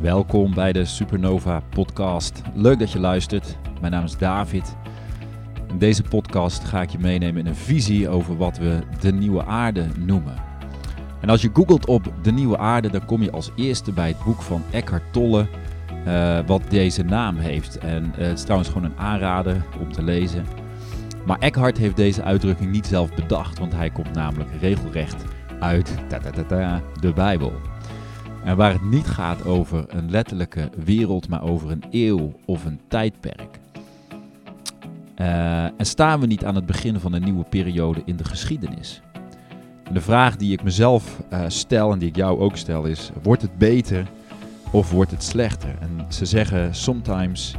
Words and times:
Welkom 0.00 0.54
bij 0.54 0.72
de 0.72 0.84
Supernova 0.84 1.62
Podcast. 1.70 2.42
Leuk 2.54 2.78
dat 2.78 2.92
je 2.92 2.98
luistert. 2.98 3.56
Mijn 3.80 3.92
naam 3.92 4.04
is 4.04 4.18
David. 4.18 4.76
In 5.68 5.78
deze 5.78 6.02
podcast 6.02 6.64
ga 6.64 6.82
ik 6.82 6.90
je 6.90 6.98
meenemen 6.98 7.40
in 7.40 7.46
een 7.46 7.56
visie 7.56 8.08
over 8.08 8.36
wat 8.36 8.58
we 8.58 8.78
de 9.00 9.12
nieuwe 9.12 9.44
aarde 9.44 9.86
noemen. 9.98 10.34
En 11.20 11.28
als 11.28 11.42
je 11.42 11.50
googelt 11.52 11.86
op 11.86 12.12
de 12.22 12.32
nieuwe 12.32 12.58
aarde, 12.58 12.90
dan 12.90 13.04
kom 13.04 13.22
je 13.22 13.30
als 13.30 13.50
eerste 13.56 13.92
bij 13.92 14.08
het 14.08 14.24
boek 14.24 14.42
van 14.42 14.62
Eckhart 14.70 15.12
Tolle, 15.12 15.46
uh, 16.06 16.38
wat 16.46 16.62
deze 16.68 17.02
naam 17.02 17.36
heeft. 17.36 17.78
En 17.78 18.04
uh, 18.04 18.26
het 18.26 18.38
is 18.38 18.42
trouwens 18.42 18.70
gewoon 18.70 18.90
een 18.90 18.98
aanrader 18.98 19.64
om 19.80 19.92
te 19.92 20.02
lezen. 20.02 20.46
Maar 21.26 21.38
Eckhart 21.38 21.78
heeft 21.78 21.96
deze 21.96 22.22
uitdrukking 22.22 22.70
niet 22.70 22.86
zelf 22.86 23.14
bedacht, 23.14 23.58
want 23.58 23.72
hij 23.72 23.90
komt 23.90 24.12
namelijk 24.12 24.50
regelrecht 24.60 25.24
uit 25.58 25.94
ta 26.08 26.18
-ta 26.18 26.42
-ta 26.42 26.80
de 27.00 27.12
Bijbel. 27.12 27.52
En 28.44 28.56
waar 28.56 28.72
het 28.72 28.90
niet 28.90 29.06
gaat 29.06 29.44
over 29.44 29.84
een 29.88 30.10
letterlijke 30.10 30.70
wereld, 30.84 31.28
maar 31.28 31.42
over 31.42 31.70
een 31.70 31.84
eeuw 31.90 32.32
of 32.44 32.64
een 32.64 32.80
tijdperk. 32.88 33.58
Uh, 35.16 35.64
en 35.64 35.86
staan 35.86 36.20
we 36.20 36.26
niet 36.26 36.44
aan 36.44 36.54
het 36.54 36.66
begin 36.66 37.00
van 37.00 37.12
een 37.12 37.24
nieuwe 37.24 37.44
periode 37.44 38.02
in 38.04 38.16
de 38.16 38.24
geschiedenis? 38.24 39.02
En 39.84 39.94
de 39.94 40.00
vraag 40.00 40.36
die 40.36 40.52
ik 40.52 40.62
mezelf 40.62 41.22
uh, 41.32 41.44
stel 41.48 41.92
en 41.92 41.98
die 41.98 42.08
ik 42.08 42.16
jou 42.16 42.40
ook 42.40 42.56
stel 42.56 42.84
is: 42.84 43.10
wordt 43.22 43.42
het 43.42 43.58
beter 43.58 44.06
of 44.70 44.90
wordt 44.90 45.10
het 45.10 45.22
slechter? 45.22 45.74
En 45.80 46.06
ze 46.08 46.26
zeggen: 46.26 46.74
sometimes 46.74 47.54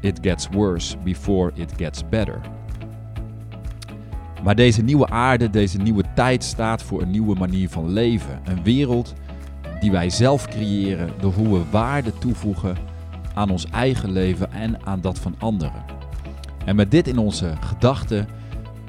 it 0.00 0.18
gets 0.22 0.48
worse 0.50 0.96
before 1.04 1.50
it 1.54 1.72
gets 1.76 2.08
better. 2.08 2.40
Maar 4.42 4.54
deze 4.54 4.82
nieuwe 4.82 5.08
aarde, 5.08 5.50
deze 5.50 5.78
nieuwe 5.78 6.04
tijd 6.14 6.44
staat 6.44 6.82
voor 6.82 7.02
een 7.02 7.10
nieuwe 7.10 7.34
manier 7.34 7.68
van 7.68 7.92
leven. 7.92 8.40
Een 8.44 8.62
wereld 8.62 9.14
die 9.80 9.90
wij 9.90 10.10
zelf 10.10 10.48
creëren 10.48 11.10
door 11.20 11.32
hoe 11.32 11.58
we 11.58 11.64
waarde 11.70 12.12
toevoegen 12.18 12.76
aan 13.34 13.50
ons 13.50 13.66
eigen 13.70 14.10
leven 14.10 14.52
en 14.52 14.86
aan 14.86 15.00
dat 15.00 15.18
van 15.18 15.34
anderen. 15.38 15.84
En 16.64 16.76
met 16.76 16.90
dit 16.90 17.08
in 17.08 17.18
onze 17.18 17.52
gedachten 17.60 18.28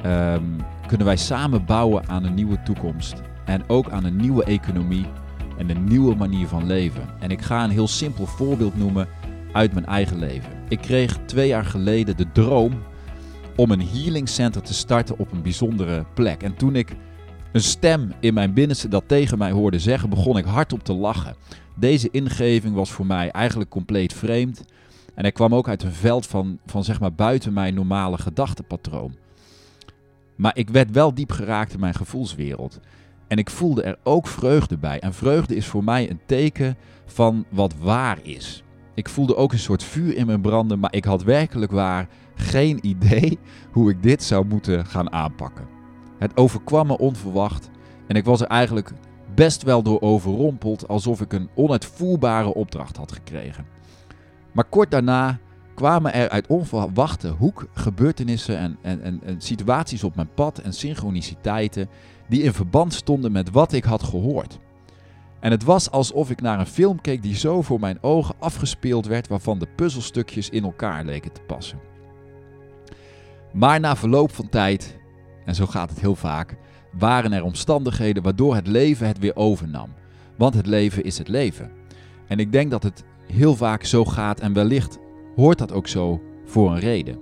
um, 0.06 0.56
kunnen 0.88 1.06
wij 1.06 1.18
samen 1.18 1.66
bouwen 1.66 2.08
aan 2.08 2.24
een 2.24 2.34
nieuwe 2.34 2.64
toekomst 2.64 3.22
en 3.46 3.64
ook 3.68 3.90
aan 3.90 4.04
een 4.04 4.16
nieuwe 4.16 4.44
economie 4.44 5.06
en 5.58 5.70
een 5.70 5.84
nieuwe 5.84 6.16
manier 6.16 6.48
van 6.48 6.66
leven. 6.66 7.10
En 7.20 7.32
ik 7.32 7.42
ga 7.42 7.64
een 7.64 7.70
heel 7.70 7.88
simpel 7.88 8.26
voorbeeld 8.26 8.78
noemen 8.78 9.08
uit 9.52 9.74
mijn 9.74 9.86
eigen 9.86 10.20
leven. 10.20 10.52
Ik 10.68 10.82
kreeg 10.82 11.18
twee 11.26 11.48
jaar 11.48 11.66
geleden 11.66 12.18
de 12.18 12.32
droom 12.32 12.84
om 13.56 13.72
een 13.72 13.88
healing 13.88 14.30
center 14.30 14.62
te 14.62 14.74
starten 14.74 15.20
op 15.20 15.32
een 15.32 15.42
bijzondere 15.42 16.06
plek. 16.14 16.44
En 16.44 16.56
toen 16.56 16.76
ik 16.76 16.96
een 17.52 17.62
stem 17.62 18.12
in 18.20 18.34
mijn 18.34 18.54
binnenste 18.54 18.88
dat 18.88 19.04
tegen 19.08 19.38
mij 19.38 19.52
hoorde 19.52 19.80
zeggen, 19.80 20.10
begon 20.10 20.38
ik 20.38 20.46
hardop 20.46 20.84
te 20.84 20.94
lachen. 20.94 21.36
Deze 21.76 22.10
ingeving 22.12 22.76
was 22.76 22.92
voor 22.92 23.06
mij 23.06 23.32
eigenlijk 23.32 23.70
compleet 23.70 24.14
vreemd. 24.14 24.66
En 25.16 25.24
hij 25.24 25.32
kwam 25.32 25.56
ook 25.56 25.68
uit 25.68 25.84
een 25.84 25.92
veld 25.92 26.28
van, 26.28 26.60
van 26.66 26.84
zeg 26.84 27.00
maar 27.00 27.14
buiten 27.14 27.54
mijn 27.54 27.74
normale 27.74 28.18
gedachtenpatroon. 28.18 29.16
Maar 30.36 30.58
ik 30.58 30.70
werd 30.70 30.92
wel 30.92 31.14
diep 31.14 31.32
geraakt 31.32 31.74
in 31.74 31.80
mijn 31.80 31.94
gevoelswereld. 31.94 32.80
En 33.28 33.38
ik 33.38 33.50
voelde 33.50 33.82
er 33.82 33.98
ook 34.04 34.28
vreugde 34.28 34.78
bij. 34.78 35.00
En 35.00 35.14
vreugde 35.14 35.56
is 35.56 35.66
voor 35.66 35.84
mij 35.84 36.10
een 36.10 36.20
teken 36.26 36.78
van 37.06 37.46
wat 37.50 37.74
waar 37.80 38.20
is. 38.24 38.64
Ik 38.94 39.10
voelde 39.10 39.36
ook 39.36 39.52
een 39.52 39.60
soort 39.60 39.84
vuur 39.84 40.16
in 40.16 40.26
mijn 40.26 40.42
branden, 40.42 40.80
maar 40.80 40.94
ik 40.94 41.06
had 41.06 41.24
werkelijk 41.24 41.72
waar 41.72 42.08
geen 42.36 42.80
idee 42.82 43.40
hoe 43.72 43.90
ik 43.90 44.04
dit 44.04 44.24
zou 44.24 44.46
moeten 44.46 44.86
gaan 44.86 45.12
aanpakken. 45.12 45.79
Het 46.20 46.38
overkwam 46.38 46.88
me 46.88 46.98
onverwacht 46.98 47.70
en 48.08 48.16
ik 48.16 48.26
was 48.26 48.42
er 48.42 48.48
eigenlijk 48.48 48.92
best 49.36 49.64
wel 49.64 49.84
door 49.84 50.02
overrompeld, 50.02 50.88
alsof 50.88 51.22
ik 51.22 51.34
een 51.34 51.50
onuitvoerbare 51.56 52.54
opdracht 52.54 52.98
had 52.98 53.12
gekregen. 53.12 53.66
Maar 54.52 54.64
kort 54.64 54.92
daarna 54.92 55.40
kwamen 55.76 56.14
er 56.14 56.30
uit 56.30 56.48
onverwachte 56.48 57.28
hoek 57.28 57.68
gebeurtenissen 57.74 58.58
en, 58.58 58.78
en, 58.82 59.02
en, 59.02 59.20
en, 59.24 59.42
situaties 59.42 60.04
op 60.04 60.16
mijn 60.16 60.34
pad 60.34 60.58
en 60.58 60.74
synchroniciteiten 60.74 61.90
die 62.30 62.42
in 62.42 62.54
verband 62.54 62.94
stonden 62.94 63.32
met 63.32 63.52
wat 63.52 63.74
ik 63.74 63.84
had 63.84 64.04
gehoord. 64.04 64.60
En 65.40 65.52
het 65.52 65.64
was 65.64 65.92
alsof 65.92 66.30
ik 66.30 66.42
naar 66.42 66.60
een 66.60 66.66
film 66.66 67.02
keek 67.02 67.22
die 67.22 67.36
zo 67.36 67.62
voor 67.62 67.80
mijn 67.80 67.98
ogen 68.02 68.36
afgespeeld 68.40 69.06
werd, 69.06 69.28
waarvan 69.28 69.60
de 69.60 69.68
puzzelstukjes 69.76 70.50
in 70.50 70.64
elkaar 70.64 71.06
leken 71.06 71.32
te 71.32 71.42
passen. 71.42 71.80
Maar 73.54 73.80
na 73.80 73.96
verloop 73.96 74.32
van 74.32 74.50
tijd, 74.50 74.99
en 75.50 75.56
zo 75.56 75.66
gaat 75.66 75.90
het 75.90 76.00
heel 76.00 76.16
vaak, 76.16 76.56
waren 76.92 77.34
er 77.34 77.44
omstandigheden 77.44 78.24
waardoor 78.24 78.56
het 78.56 78.68
leven 78.68 79.08
het 79.08 79.20
weer 79.20 79.36
overnam. 79.36 79.90
Want 80.38 80.54
het 80.54 80.66
leven 80.66 81.04
is 81.04 81.18
het 81.18 81.28
leven. 81.28 81.72
En 82.28 82.40
ik 82.40 82.52
denk 82.52 82.72
dat 82.72 82.84
het 82.84 83.04
heel 83.28 83.56
vaak 83.56 83.84
zo 83.84 84.06
gaat 84.06 84.40
en 84.40 84.54
wellicht 84.54 85.00
hoort 85.36 85.58
dat 85.58 85.72
ook 85.72 85.88
zo 85.88 86.22
voor 86.46 86.72
een 86.72 86.80
reden. 86.80 87.20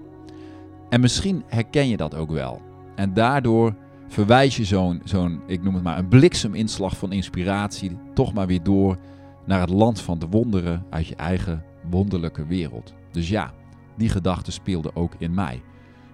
En 0.89 1.01
misschien 1.01 1.43
herken 1.47 1.87
je 1.87 1.97
dat 1.97 2.15
ook 2.15 2.31
wel. 2.31 2.61
En 2.95 3.13
daardoor 3.13 3.75
verwijs 4.07 4.57
je 4.57 4.65
zo'n, 4.65 5.01
zo'n, 5.03 5.41
ik 5.45 5.63
noem 5.63 5.73
het 5.73 5.83
maar, 5.83 5.97
een 5.97 6.07
blikseminslag 6.07 6.97
van 6.97 7.11
inspiratie 7.11 7.97
toch 8.13 8.33
maar 8.33 8.47
weer 8.47 8.63
door 8.63 8.97
naar 9.45 9.59
het 9.59 9.69
land 9.69 10.01
van 10.01 10.19
de 10.19 10.27
wonderen 10.27 10.85
uit 10.89 11.07
je 11.07 11.15
eigen 11.15 11.63
wonderlijke 11.89 12.45
wereld. 12.45 12.93
Dus 13.11 13.29
ja, 13.29 13.53
die 13.97 14.09
gedachte 14.09 14.51
speelde 14.51 14.91
ook 14.93 15.13
in 15.17 15.33
mij. 15.33 15.61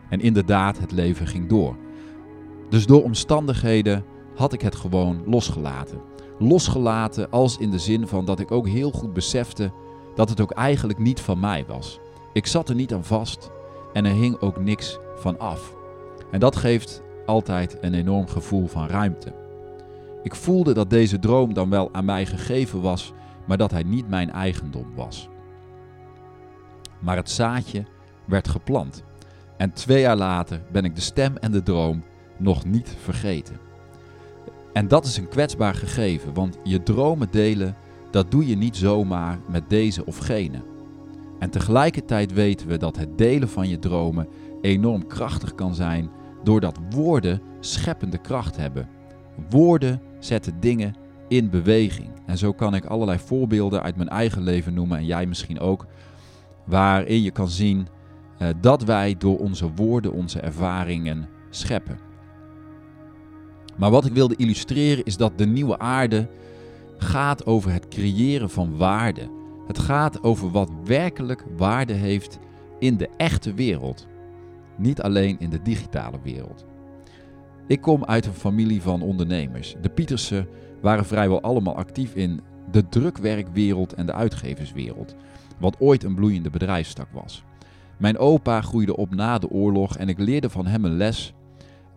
En 0.09 0.19
inderdaad, 0.19 0.79
het 0.79 0.91
leven 0.91 1.27
ging 1.27 1.49
door. 1.49 1.77
Dus 2.73 2.85
door 2.85 3.03
omstandigheden 3.03 4.05
had 4.35 4.53
ik 4.53 4.61
het 4.61 4.75
gewoon 4.75 5.23
losgelaten. 5.25 6.01
Losgelaten 6.39 7.29
als 7.31 7.57
in 7.57 7.71
de 7.71 7.79
zin 7.79 8.07
van 8.07 8.25
dat 8.25 8.39
ik 8.39 8.51
ook 8.51 8.67
heel 8.67 8.91
goed 8.91 9.13
besefte 9.13 9.71
dat 10.15 10.29
het 10.29 10.41
ook 10.41 10.51
eigenlijk 10.51 10.99
niet 10.99 11.21
van 11.21 11.39
mij 11.39 11.65
was. 11.67 11.99
Ik 12.31 12.45
zat 12.45 12.69
er 12.69 12.75
niet 12.75 12.93
aan 12.93 13.03
vast 13.03 13.51
en 13.93 14.05
er 14.05 14.11
hing 14.11 14.39
ook 14.39 14.59
niks 14.59 14.99
van 15.15 15.39
af. 15.39 15.75
En 16.31 16.39
dat 16.39 16.55
geeft 16.55 17.01
altijd 17.25 17.77
een 17.81 17.93
enorm 17.93 18.27
gevoel 18.27 18.67
van 18.67 18.87
ruimte. 18.87 19.33
Ik 20.23 20.35
voelde 20.35 20.73
dat 20.73 20.89
deze 20.89 21.19
droom 21.19 21.53
dan 21.53 21.69
wel 21.69 21.89
aan 21.91 22.05
mij 22.05 22.25
gegeven 22.25 22.81
was, 22.81 23.13
maar 23.47 23.57
dat 23.57 23.71
hij 23.71 23.83
niet 23.83 24.09
mijn 24.09 24.31
eigendom 24.31 24.87
was. 24.95 25.29
Maar 26.99 27.15
het 27.15 27.29
zaadje 27.29 27.85
werd 28.25 28.47
geplant. 28.47 29.03
En 29.57 29.73
twee 29.73 30.01
jaar 30.01 30.17
later 30.17 30.61
ben 30.71 30.85
ik 30.85 30.95
de 30.95 31.01
stem 31.01 31.37
en 31.37 31.51
de 31.51 31.63
droom 31.63 32.03
nog 32.43 32.65
niet 32.65 32.95
vergeten. 33.01 33.57
En 34.73 34.87
dat 34.87 35.05
is 35.05 35.17
een 35.17 35.27
kwetsbaar 35.27 35.75
gegeven, 35.75 36.33
want 36.33 36.57
je 36.63 36.83
dromen 36.83 37.27
delen, 37.31 37.75
dat 38.11 38.31
doe 38.31 38.47
je 38.47 38.55
niet 38.55 38.75
zomaar 38.75 39.39
met 39.49 39.69
deze 39.69 40.05
of 40.05 40.17
gene. 40.17 40.61
En 41.39 41.49
tegelijkertijd 41.49 42.33
weten 42.33 42.67
we 42.67 42.77
dat 42.77 42.97
het 42.97 43.17
delen 43.17 43.49
van 43.49 43.69
je 43.69 43.79
dromen 43.79 44.27
enorm 44.61 45.07
krachtig 45.07 45.55
kan 45.55 45.75
zijn, 45.75 46.09
doordat 46.43 46.79
woorden 46.89 47.41
scheppende 47.59 48.17
kracht 48.17 48.57
hebben. 48.57 48.89
Woorden 49.49 50.01
zetten 50.19 50.59
dingen 50.59 50.95
in 51.27 51.49
beweging. 51.49 52.09
En 52.25 52.37
zo 52.37 52.53
kan 52.53 52.75
ik 52.75 52.85
allerlei 52.85 53.19
voorbeelden 53.19 53.81
uit 53.83 53.95
mijn 53.95 54.09
eigen 54.09 54.41
leven 54.41 54.73
noemen, 54.73 54.97
en 54.97 55.05
jij 55.05 55.25
misschien 55.25 55.59
ook, 55.59 55.85
waarin 56.65 57.21
je 57.21 57.31
kan 57.31 57.49
zien 57.49 57.87
uh, 58.41 58.47
dat 58.61 58.83
wij 58.83 59.15
door 59.17 59.37
onze 59.37 59.71
woorden 59.75 60.13
onze 60.13 60.39
ervaringen 60.39 61.27
scheppen. 61.49 61.97
Maar 63.77 63.91
wat 63.91 64.05
ik 64.05 64.13
wilde 64.13 64.35
illustreren 64.35 65.03
is 65.03 65.17
dat 65.17 65.37
de 65.37 65.45
nieuwe 65.45 65.79
aarde 65.79 66.27
gaat 66.97 67.45
over 67.45 67.71
het 67.71 67.87
creëren 67.87 68.49
van 68.49 68.77
waarde. 68.77 69.29
Het 69.67 69.79
gaat 69.79 70.23
over 70.23 70.51
wat 70.51 70.71
werkelijk 70.83 71.45
waarde 71.57 71.93
heeft 71.93 72.39
in 72.79 72.97
de 72.97 73.09
echte 73.17 73.53
wereld. 73.53 74.07
Niet 74.77 75.01
alleen 75.01 75.39
in 75.39 75.49
de 75.49 75.61
digitale 75.61 76.19
wereld. 76.23 76.65
Ik 77.67 77.81
kom 77.81 78.05
uit 78.05 78.25
een 78.25 78.33
familie 78.33 78.81
van 78.81 79.01
ondernemers. 79.01 79.75
De 79.81 79.89
Pietersen 79.89 80.47
waren 80.81 81.05
vrijwel 81.05 81.41
allemaal 81.41 81.75
actief 81.75 82.15
in 82.15 82.41
de 82.71 82.89
drukwerkwereld 82.89 83.93
en 83.93 84.05
de 84.05 84.13
uitgeverswereld, 84.13 85.15
wat 85.59 85.79
ooit 85.79 86.03
een 86.03 86.15
bloeiende 86.15 86.49
bedrijfstak 86.49 87.07
was. 87.11 87.43
Mijn 87.97 88.17
opa 88.17 88.61
groeide 88.61 88.95
op 88.95 89.15
na 89.15 89.37
de 89.37 89.49
oorlog 89.49 89.97
en 89.97 90.09
ik 90.09 90.19
leerde 90.19 90.49
van 90.49 90.65
hem 90.65 90.85
een 90.85 90.97
les 90.97 91.33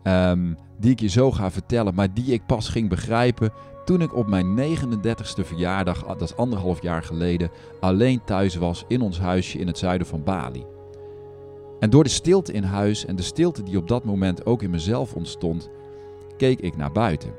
um, 0.07 0.57
die 0.79 0.91
ik 0.91 1.01
je 1.01 1.09
zo 1.09 1.33
ga 1.33 1.51
vertellen, 1.51 1.95
maar 1.95 2.15
die 2.15 2.33
ik 2.33 2.47
pas 2.47 2.69
ging 2.69 2.89
begrijpen 2.89 3.53
toen 3.85 4.01
ik 4.01 4.15
op 4.15 4.27
mijn 4.27 4.59
39ste 4.59 5.45
verjaardag, 5.45 6.05
dat 6.05 6.21
is 6.21 6.37
anderhalf 6.37 6.83
jaar 6.83 7.03
geleden, 7.03 7.51
alleen 7.81 8.25
thuis 8.25 8.57
was 8.57 8.85
in 8.89 9.01
ons 9.01 9.21
huisje 9.21 9.59
in 9.59 9.67
het 9.67 9.79
zuiden 9.79 10.07
van 10.07 10.23
Bali. 10.23 10.65
En 11.81 11.91
door 11.91 12.05
de 12.05 12.11
stilte 12.11 12.53
in 12.53 12.63
huis 12.63 13.05
en 13.05 13.17
de 13.17 13.23
stilte 13.23 13.63
die 13.63 13.77
op 13.77 13.89
dat 13.89 14.05
moment 14.05 14.47
ook 14.47 14.63
in 14.63 14.71
mezelf 14.71 15.15
ontstond, 15.15 15.71
keek 16.37 16.61
ik 16.61 16.77
naar 16.77 16.93
buiten. 16.93 17.35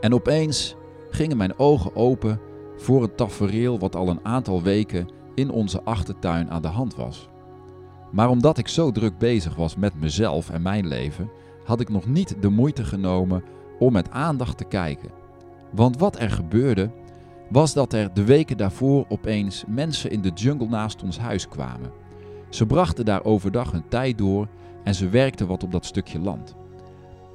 En 0.00 0.14
opeens 0.14 0.76
gingen 1.10 1.36
mijn 1.36 1.58
ogen 1.58 1.96
open 1.96 2.40
voor 2.76 3.02
een 3.02 3.14
tafereel 3.14 3.78
wat 3.78 3.96
al 3.96 4.08
een 4.08 4.24
aantal 4.24 4.62
weken 4.62 5.08
in 5.34 5.50
onze 5.50 5.82
achtertuin 5.82 6.50
aan 6.50 6.62
de 6.62 6.68
hand 6.68 6.94
was. 6.94 7.28
Maar 8.16 8.30
omdat 8.30 8.58
ik 8.58 8.68
zo 8.68 8.90
druk 8.90 9.18
bezig 9.18 9.54
was 9.54 9.76
met 9.76 10.00
mezelf 10.00 10.50
en 10.50 10.62
mijn 10.62 10.86
leven, 10.86 11.30
had 11.64 11.80
ik 11.80 11.88
nog 11.88 12.06
niet 12.06 12.36
de 12.40 12.48
moeite 12.48 12.84
genomen 12.84 13.42
om 13.78 13.92
met 13.92 14.10
aandacht 14.10 14.58
te 14.58 14.64
kijken. 14.64 15.10
Want 15.72 15.98
wat 15.98 16.20
er 16.20 16.30
gebeurde, 16.30 16.90
was 17.50 17.72
dat 17.72 17.92
er 17.92 18.14
de 18.14 18.24
weken 18.24 18.56
daarvoor 18.56 19.04
opeens 19.08 19.64
mensen 19.66 20.10
in 20.10 20.20
de 20.20 20.30
jungle 20.34 20.68
naast 20.68 21.02
ons 21.02 21.18
huis 21.18 21.48
kwamen. 21.48 21.90
Ze 22.48 22.66
brachten 22.66 23.04
daar 23.04 23.24
overdag 23.24 23.72
hun 23.72 23.88
tijd 23.88 24.18
door 24.18 24.48
en 24.84 24.94
ze 24.94 25.08
werkten 25.08 25.46
wat 25.46 25.62
op 25.62 25.72
dat 25.72 25.86
stukje 25.86 26.18
land. 26.18 26.54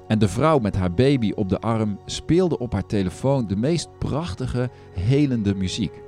En 0.08 0.20
de 0.20 0.28
vrouw 0.28 0.60
met 0.60 0.76
haar 0.76 0.94
baby 0.94 1.32
op 1.36 1.50
de 1.50 1.60
arm 1.60 2.00
speelde 2.06 2.60
op 2.60 2.74
haar 2.74 2.86
telefoon 2.86 3.48
de 3.48 3.56
meest 3.56 3.90
prachtige, 3.98 4.70
helende 4.94 5.56
muziek. 5.56 6.02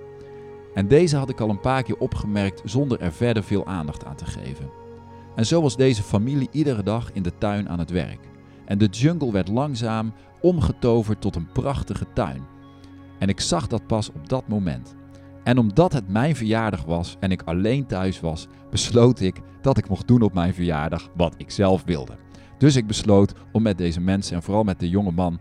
En 0.74 0.88
deze 0.88 1.18
had 1.18 1.30
ik 1.30 1.40
al 1.40 1.50
een 1.50 1.60
paar 1.60 1.84
keer 1.84 1.98
opgemerkt 1.98 2.62
zonder 2.66 3.00
er 3.00 3.14
verder 3.14 3.44
veel 3.44 3.66
aandacht 3.66 4.06
aan 4.06 4.16
te 4.16 4.26
geven. 4.26 4.70
En 5.36 5.46
zo 5.46 5.62
was 5.62 5.76
deze 5.76 6.04
familie 6.04 6.48
iedere 6.52 6.84
dag 6.84 7.12
in 7.14 7.24
de 7.24 7.38
tuin 7.38 7.70
aan 7.70 7.80
het 7.80 7.90
werk. 7.90 8.20
En 8.66 8.78
de 8.78 8.86
jungle 8.86 9.32
werd 9.32 9.48
langzaam 9.48 10.14
omgetoverd 10.42 11.22
tot 11.22 11.36
een 11.36 11.52
prachtige 11.52 12.06
tuin. 12.14 12.44
En 13.20 13.30
ik 13.30 13.40
zag 13.40 13.68
dat 13.68 13.88
pas 13.88 14.10
op 14.10 14.30
dat 14.30 14.48
moment. 14.48 14.96
En 15.44 15.58
omdat 15.58 15.94
het 15.94 16.10
mijn 16.10 16.36
verjaardag 16.36 16.84
was 16.84 17.18
en 17.20 17.32
ik 17.32 17.42
alleen 17.42 17.86
thuis 17.86 18.20
was, 18.20 18.48
besloot 18.70 19.20
ik 19.20 19.42
dat 19.62 19.78
ik 19.78 19.90
mocht 19.90 20.08
doen 20.08 20.22
op 20.22 20.34
mijn 20.34 20.54
verjaardag 20.54 21.10
wat 21.16 21.36
ik 21.38 21.52
zelf 21.52 21.84
wilde. 21.84 22.18
Dus 22.58 22.76
ik 22.76 22.88
besloot 22.88 23.34
om 23.52 23.62
met 23.62 23.78
deze 23.78 24.00
mensen 24.00 24.36
en 24.36 24.44
vooral 24.44 24.64
met 24.64 24.80
de 24.80 24.90
jonge 24.90 25.12
man 25.12 25.40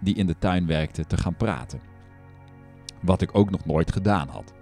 die 0.00 0.14
in 0.14 0.26
de 0.26 0.38
tuin 0.38 0.66
werkte 0.66 1.06
te 1.06 1.16
gaan 1.16 1.36
praten. 1.36 1.80
Wat 3.02 3.22
ik 3.22 3.30
ook 3.32 3.50
nog 3.50 3.64
nooit 3.64 3.92
gedaan 3.92 4.28
had. 4.28 4.53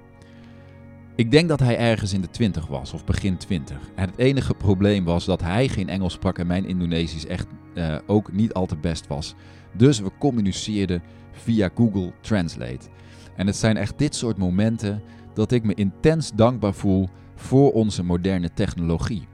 Ik 1.14 1.31
denk 1.31 1.49
dat 1.49 1.61
hij 1.61 1.79
ergens 1.79 2.12
in 2.12 2.20
de 2.20 2.31
20 2.31 2.67
was 2.67 2.93
of 2.93 3.05
begin 3.05 3.37
20. 3.37 3.76
En 3.94 4.09
het 4.09 4.19
enige 4.19 4.55
probleem 4.55 5.05
was 5.05 5.25
dat 5.25 5.41
hij 5.41 5.69
geen 5.69 5.88
Engels 5.88 6.12
sprak 6.12 6.38
en 6.38 6.47
mijn 6.47 6.67
Indonesisch 6.67 7.26
echt 7.26 7.47
uh, 7.75 7.97
ook 8.06 8.32
niet 8.32 8.53
al 8.53 8.67
te 8.67 8.76
best 8.76 9.06
was. 9.06 9.35
Dus 9.73 10.00
we 10.00 10.11
communiceerden 10.19 11.03
via 11.32 11.70
Google 11.75 12.12
Translate. 12.20 12.88
En 13.37 13.47
het 13.47 13.56
zijn 13.56 13.76
echt 13.76 13.99
dit 13.99 14.14
soort 14.14 14.37
momenten 14.37 15.03
dat 15.35 15.53
ik 15.53 15.64
me 15.64 15.75
intens 15.75 16.32
dankbaar 16.35 16.75
voel 16.75 17.09
voor 17.35 17.73
onze 17.73 18.05
moderne 18.05 18.53
technologie. 18.55 19.29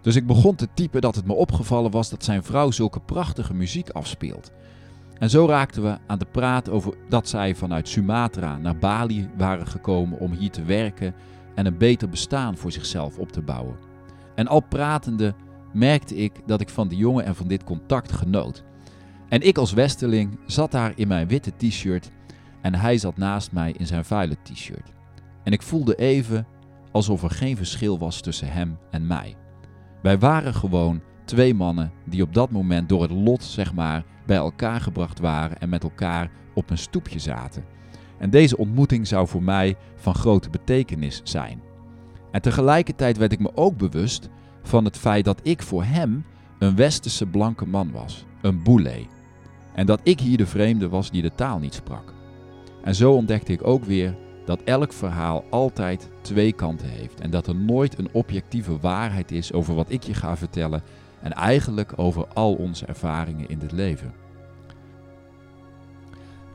Dus 0.00 0.16
ik 0.16 0.26
begon 0.26 0.54
te 0.54 0.68
typen 0.74 1.00
dat 1.00 1.14
het 1.14 1.26
me 1.26 1.32
opgevallen 1.32 1.90
was 1.90 2.10
dat 2.10 2.24
zijn 2.24 2.42
vrouw 2.42 2.70
zulke 2.70 3.00
prachtige 3.00 3.54
muziek 3.54 3.90
afspeelt. 3.90 4.52
En 5.20 5.30
zo 5.30 5.46
raakten 5.46 5.82
we 5.82 5.98
aan 6.06 6.18
de 6.18 6.26
praat 6.30 6.68
over 6.68 6.94
dat 7.08 7.28
zij 7.28 7.54
vanuit 7.54 7.88
Sumatra 7.88 8.58
naar 8.58 8.76
Bali 8.76 9.28
waren 9.36 9.66
gekomen 9.66 10.18
om 10.18 10.32
hier 10.32 10.50
te 10.50 10.64
werken 10.64 11.14
en 11.54 11.66
een 11.66 11.78
beter 11.78 12.08
bestaan 12.08 12.56
voor 12.56 12.72
zichzelf 12.72 13.18
op 13.18 13.32
te 13.32 13.42
bouwen. 13.42 13.76
En 14.34 14.46
al 14.46 14.60
pratende 14.60 15.34
merkte 15.72 16.16
ik 16.16 16.32
dat 16.46 16.60
ik 16.60 16.68
van 16.68 16.88
die 16.88 16.98
jongen 16.98 17.24
en 17.24 17.34
van 17.34 17.48
dit 17.48 17.64
contact 17.64 18.12
genoot. 18.12 18.64
En 19.28 19.40
ik 19.40 19.58
als 19.58 19.72
Westerling 19.72 20.38
zat 20.46 20.70
daar 20.70 20.92
in 20.94 21.08
mijn 21.08 21.28
witte 21.28 21.52
t-shirt 21.56 22.10
en 22.60 22.74
hij 22.74 22.98
zat 22.98 23.16
naast 23.16 23.52
mij 23.52 23.74
in 23.76 23.86
zijn 23.86 24.04
vuile 24.04 24.36
t-shirt. 24.42 24.92
En 25.44 25.52
ik 25.52 25.62
voelde 25.62 25.94
even 25.94 26.46
alsof 26.92 27.22
er 27.22 27.30
geen 27.30 27.56
verschil 27.56 27.98
was 27.98 28.20
tussen 28.20 28.52
hem 28.52 28.78
en 28.90 29.06
mij. 29.06 29.36
Wij 30.02 30.18
waren 30.18 30.54
gewoon 30.54 31.00
twee 31.30 31.54
mannen 31.54 31.92
die 32.04 32.22
op 32.22 32.34
dat 32.34 32.50
moment 32.50 32.88
door 32.88 33.02
het 33.02 33.10
lot, 33.10 33.42
zeg 33.42 33.74
maar, 33.74 34.04
bij 34.26 34.36
elkaar 34.36 34.80
gebracht 34.80 35.18
waren 35.18 35.60
en 35.60 35.68
met 35.68 35.82
elkaar 35.82 36.30
op 36.54 36.70
een 36.70 36.78
stoepje 36.78 37.18
zaten. 37.18 37.64
En 38.18 38.30
deze 38.30 38.56
ontmoeting 38.56 39.06
zou 39.06 39.28
voor 39.28 39.42
mij 39.42 39.76
van 39.96 40.14
grote 40.14 40.50
betekenis 40.50 41.20
zijn. 41.24 41.60
En 42.30 42.42
tegelijkertijd 42.42 43.16
werd 43.16 43.32
ik 43.32 43.38
me 43.38 43.50
ook 43.54 43.76
bewust 43.76 44.28
van 44.62 44.84
het 44.84 44.96
feit 44.96 45.24
dat 45.24 45.40
ik 45.42 45.62
voor 45.62 45.84
hem 45.84 46.24
een 46.58 46.76
westerse 46.76 47.26
blanke 47.26 47.66
man 47.66 47.90
was, 47.90 48.24
een 48.40 48.62
boule. 48.62 49.06
En 49.74 49.86
dat 49.86 50.00
ik 50.02 50.20
hier 50.20 50.36
de 50.36 50.46
vreemde 50.46 50.88
was 50.88 51.10
die 51.10 51.22
de 51.22 51.34
taal 51.34 51.58
niet 51.58 51.74
sprak. 51.74 52.14
En 52.82 52.94
zo 52.94 53.12
ontdekte 53.12 53.52
ik 53.52 53.66
ook 53.66 53.84
weer 53.84 54.16
dat 54.44 54.62
elk 54.62 54.92
verhaal 54.92 55.44
altijd 55.50 56.10
twee 56.20 56.52
kanten 56.52 56.88
heeft 56.88 57.20
en 57.20 57.30
dat 57.30 57.46
er 57.46 57.56
nooit 57.56 57.98
een 57.98 58.08
objectieve 58.12 58.78
waarheid 58.78 59.32
is 59.32 59.52
over 59.52 59.74
wat 59.74 59.90
ik 59.90 60.02
je 60.02 60.14
ga 60.14 60.36
vertellen 60.36 60.82
en 61.22 61.32
eigenlijk 61.32 61.92
over 61.96 62.26
al 62.34 62.54
onze 62.54 62.86
ervaringen 62.86 63.48
in 63.48 63.58
dit 63.58 63.72
leven. 63.72 64.12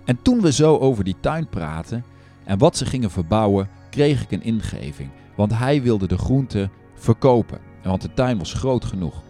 En 0.06 0.22
toen 0.22 0.42
we 0.42 0.52
zo 0.52 0.78
over 0.78 1.04
die 1.04 1.16
tuin 1.20 1.48
praten 1.48 2.04
en 2.44 2.58
wat 2.58 2.78
ze 2.78 2.86
gingen 2.86 3.12
verbouwen, 3.12 3.70
kreeg 3.90 4.22
ik 4.22 4.32
een 4.32 4.44
ingeving, 4.44 5.10
want 5.36 5.58
hij 5.58 5.82
wilde 5.82 6.08
de 6.08 6.18
groenten 6.18 6.72
verkopen, 6.96 7.60
want 7.84 8.02
de 8.02 8.14
tuin 8.14 8.38
was 8.38 8.54
groot 8.54 8.86
genoeg. 8.86 9.22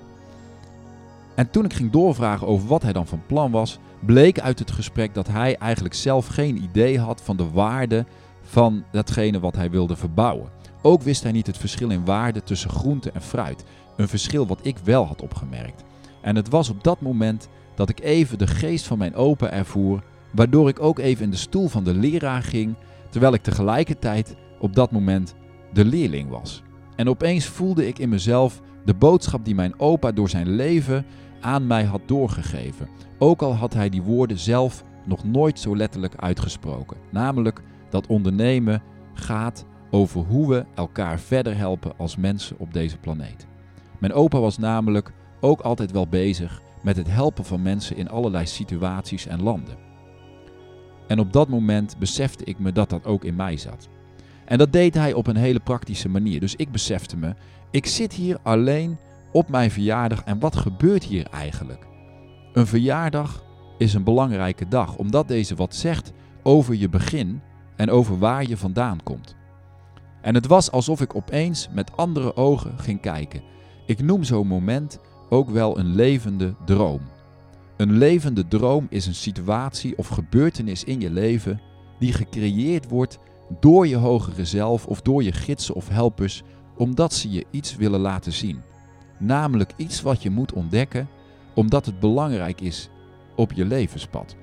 En 1.35 1.49
toen 1.49 1.65
ik 1.65 1.73
ging 1.73 1.91
doorvragen 1.91 2.47
over 2.47 2.67
wat 2.67 2.81
hij 2.81 2.93
dan 2.93 3.07
van 3.07 3.21
plan 3.25 3.51
was, 3.51 3.79
bleek 3.99 4.39
uit 4.39 4.59
het 4.59 4.71
gesprek 4.71 5.13
dat 5.13 5.27
hij 5.27 5.57
eigenlijk 5.57 5.95
zelf 5.95 6.27
geen 6.27 6.63
idee 6.63 6.99
had 6.99 7.21
van 7.21 7.37
de 7.37 7.49
waarde 7.49 8.05
van 8.41 8.83
datgene 8.91 9.39
wat 9.39 9.55
hij 9.55 9.69
wilde 9.69 9.95
verbouwen. 9.95 10.49
Ook 10.81 11.01
wist 11.01 11.23
hij 11.23 11.31
niet 11.31 11.47
het 11.47 11.57
verschil 11.57 11.89
in 11.89 12.05
waarde 12.05 12.43
tussen 12.43 12.69
groente 12.69 13.11
en 13.11 13.21
fruit. 13.21 13.63
Een 13.97 14.07
verschil 14.07 14.47
wat 14.47 14.59
ik 14.61 14.77
wel 14.77 15.05
had 15.05 15.21
opgemerkt. 15.21 15.83
En 16.21 16.35
het 16.35 16.49
was 16.49 16.69
op 16.69 16.83
dat 16.83 17.01
moment 17.01 17.49
dat 17.75 17.89
ik 17.89 17.99
even 17.99 18.37
de 18.37 18.47
geest 18.47 18.87
van 18.87 18.97
mijn 18.97 19.15
opa 19.15 19.49
ervoer, 19.49 20.03
waardoor 20.31 20.69
ik 20.69 20.79
ook 20.79 20.99
even 20.99 21.23
in 21.23 21.31
de 21.31 21.37
stoel 21.37 21.67
van 21.67 21.83
de 21.83 21.93
leraar 21.93 22.43
ging, 22.43 22.75
terwijl 23.09 23.33
ik 23.33 23.41
tegelijkertijd 23.41 24.35
op 24.59 24.75
dat 24.75 24.91
moment 24.91 25.35
de 25.73 25.85
leerling 25.85 26.29
was. 26.29 26.63
En 26.95 27.09
opeens 27.09 27.45
voelde 27.45 27.87
ik 27.87 27.99
in 27.99 28.09
mezelf 28.09 28.61
de 28.85 28.93
boodschap 28.93 29.45
die 29.45 29.55
mijn 29.55 29.79
opa 29.79 30.11
door 30.11 30.29
zijn 30.29 30.49
leven 30.49 31.05
aan 31.41 31.67
mij 31.67 31.83
had 31.83 32.01
doorgegeven. 32.05 32.87
Ook 33.19 33.41
al 33.41 33.55
had 33.55 33.73
hij 33.73 33.89
die 33.89 34.01
woorden 34.01 34.39
zelf 34.39 34.83
nog 35.05 35.23
nooit 35.23 35.59
zo 35.59 35.75
letterlijk 35.75 36.15
uitgesproken. 36.15 36.97
Namelijk 37.11 37.61
dat 37.89 38.07
ondernemen 38.07 38.81
gaat 39.13 39.65
over 39.91 40.21
hoe 40.21 40.49
we 40.49 40.65
elkaar 40.75 41.19
verder 41.19 41.57
helpen 41.57 41.97
als 41.97 42.15
mensen 42.15 42.59
op 42.59 42.73
deze 42.73 42.97
planeet. 42.97 43.47
Mijn 43.99 44.13
opa 44.13 44.39
was 44.39 44.57
namelijk 44.57 45.11
ook 45.39 45.61
altijd 45.61 45.91
wel 45.91 46.07
bezig 46.07 46.61
met 46.81 46.97
het 46.97 47.11
helpen 47.11 47.45
van 47.45 47.61
mensen 47.61 47.97
in 47.97 48.09
allerlei 48.09 48.45
situaties 48.45 49.27
en 49.27 49.43
landen. 49.43 49.77
En 51.07 51.19
op 51.19 51.33
dat 51.33 51.49
moment 51.49 51.95
besefte 51.99 52.43
ik 52.43 52.59
me 52.59 52.71
dat 52.71 52.89
dat 52.89 53.05
ook 53.05 53.23
in 53.23 53.35
mij 53.35 53.57
zat. 53.57 53.89
En 54.45 54.57
dat 54.57 54.73
deed 54.73 54.93
hij 54.93 55.13
op 55.13 55.27
een 55.27 55.35
hele 55.35 55.59
praktische 55.59 56.09
manier. 56.09 56.39
Dus 56.39 56.55
ik 56.55 56.71
besefte 56.71 57.17
me, 57.17 57.33
ik 57.71 57.85
zit 57.85 58.13
hier 58.13 58.37
alleen 58.43 58.97
op 59.31 59.49
mijn 59.49 59.71
verjaardag 59.71 60.23
en 60.23 60.39
wat 60.39 60.55
gebeurt 60.55 61.03
hier 61.03 61.27
eigenlijk? 61.31 61.87
Een 62.53 62.67
verjaardag 62.67 63.43
is 63.77 63.93
een 63.93 64.03
belangrijke 64.03 64.67
dag, 64.67 64.95
omdat 64.95 65.27
deze 65.27 65.55
wat 65.55 65.75
zegt 65.75 66.11
over 66.43 66.75
je 66.75 66.89
begin 66.89 67.41
en 67.75 67.89
over 67.89 68.19
waar 68.19 68.47
je 68.47 68.57
vandaan 68.57 69.03
komt. 69.03 69.35
En 70.21 70.35
het 70.35 70.47
was 70.47 70.71
alsof 70.71 71.01
ik 71.01 71.15
opeens 71.15 71.69
met 71.73 71.97
andere 71.97 72.35
ogen 72.35 72.79
ging 72.79 73.01
kijken. 73.01 73.41
Ik 73.85 74.01
noem 74.01 74.23
zo'n 74.23 74.47
moment 74.47 74.99
ook 75.29 75.49
wel 75.49 75.79
een 75.79 75.95
levende 75.95 76.55
droom. 76.65 77.01
Een 77.77 77.91
levende 77.91 78.47
droom 78.47 78.87
is 78.89 79.05
een 79.05 79.15
situatie 79.15 79.97
of 79.97 80.07
gebeurtenis 80.07 80.83
in 80.83 80.99
je 80.99 81.09
leven 81.09 81.61
die 81.99 82.13
gecreëerd 82.13 82.89
wordt 82.89 83.19
door 83.59 83.87
je 83.87 83.95
hogere 83.95 84.45
zelf 84.45 84.87
of 84.87 85.01
door 85.01 85.23
je 85.23 85.31
gidsen 85.31 85.75
of 85.75 85.89
helpers, 85.89 86.43
omdat 86.77 87.13
ze 87.13 87.31
je 87.31 87.45
iets 87.51 87.75
willen 87.75 87.99
laten 87.99 88.31
zien. 88.31 88.61
Namelijk 89.19 89.73
iets 89.77 90.01
wat 90.01 90.23
je 90.23 90.29
moet 90.29 90.53
ontdekken, 90.53 91.09
omdat 91.55 91.85
het 91.85 91.99
belangrijk 91.99 92.61
is 92.61 92.89
op 93.35 93.51
je 93.51 93.65
levenspad. 93.65 94.35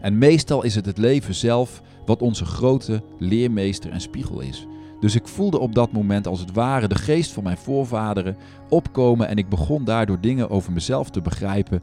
En 0.00 0.18
meestal 0.18 0.62
is 0.62 0.74
het 0.74 0.86
het 0.86 0.98
leven 0.98 1.34
zelf 1.34 1.82
wat 2.04 2.22
onze 2.22 2.44
grote 2.44 3.02
leermeester 3.18 3.90
en 3.90 4.00
spiegel 4.00 4.40
is. 4.40 4.66
Dus 5.00 5.14
ik 5.14 5.28
voelde 5.28 5.58
op 5.58 5.74
dat 5.74 5.92
moment 5.92 6.26
als 6.26 6.40
het 6.40 6.52
ware 6.52 6.88
de 6.88 6.94
geest 6.94 7.32
van 7.32 7.42
mijn 7.42 7.56
voorvaderen 7.56 8.36
opkomen 8.68 9.28
en 9.28 9.36
ik 9.36 9.48
begon 9.48 9.84
daardoor 9.84 10.20
dingen 10.20 10.50
over 10.50 10.72
mezelf 10.72 11.10
te 11.10 11.20
begrijpen. 11.20 11.82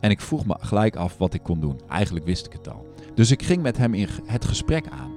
En 0.00 0.10
ik 0.10 0.20
vroeg 0.20 0.46
me 0.46 0.56
gelijk 0.60 0.96
af 0.96 1.16
wat 1.18 1.34
ik 1.34 1.42
kon 1.42 1.60
doen. 1.60 1.80
Eigenlijk 1.88 2.24
wist 2.24 2.46
ik 2.46 2.52
het 2.52 2.68
al. 2.68 2.86
Dus 3.14 3.30
ik 3.30 3.42
ging 3.42 3.62
met 3.62 3.76
hem 3.76 3.94
in 3.94 4.08
het 4.24 4.44
gesprek 4.44 4.88
aan. 4.88 5.12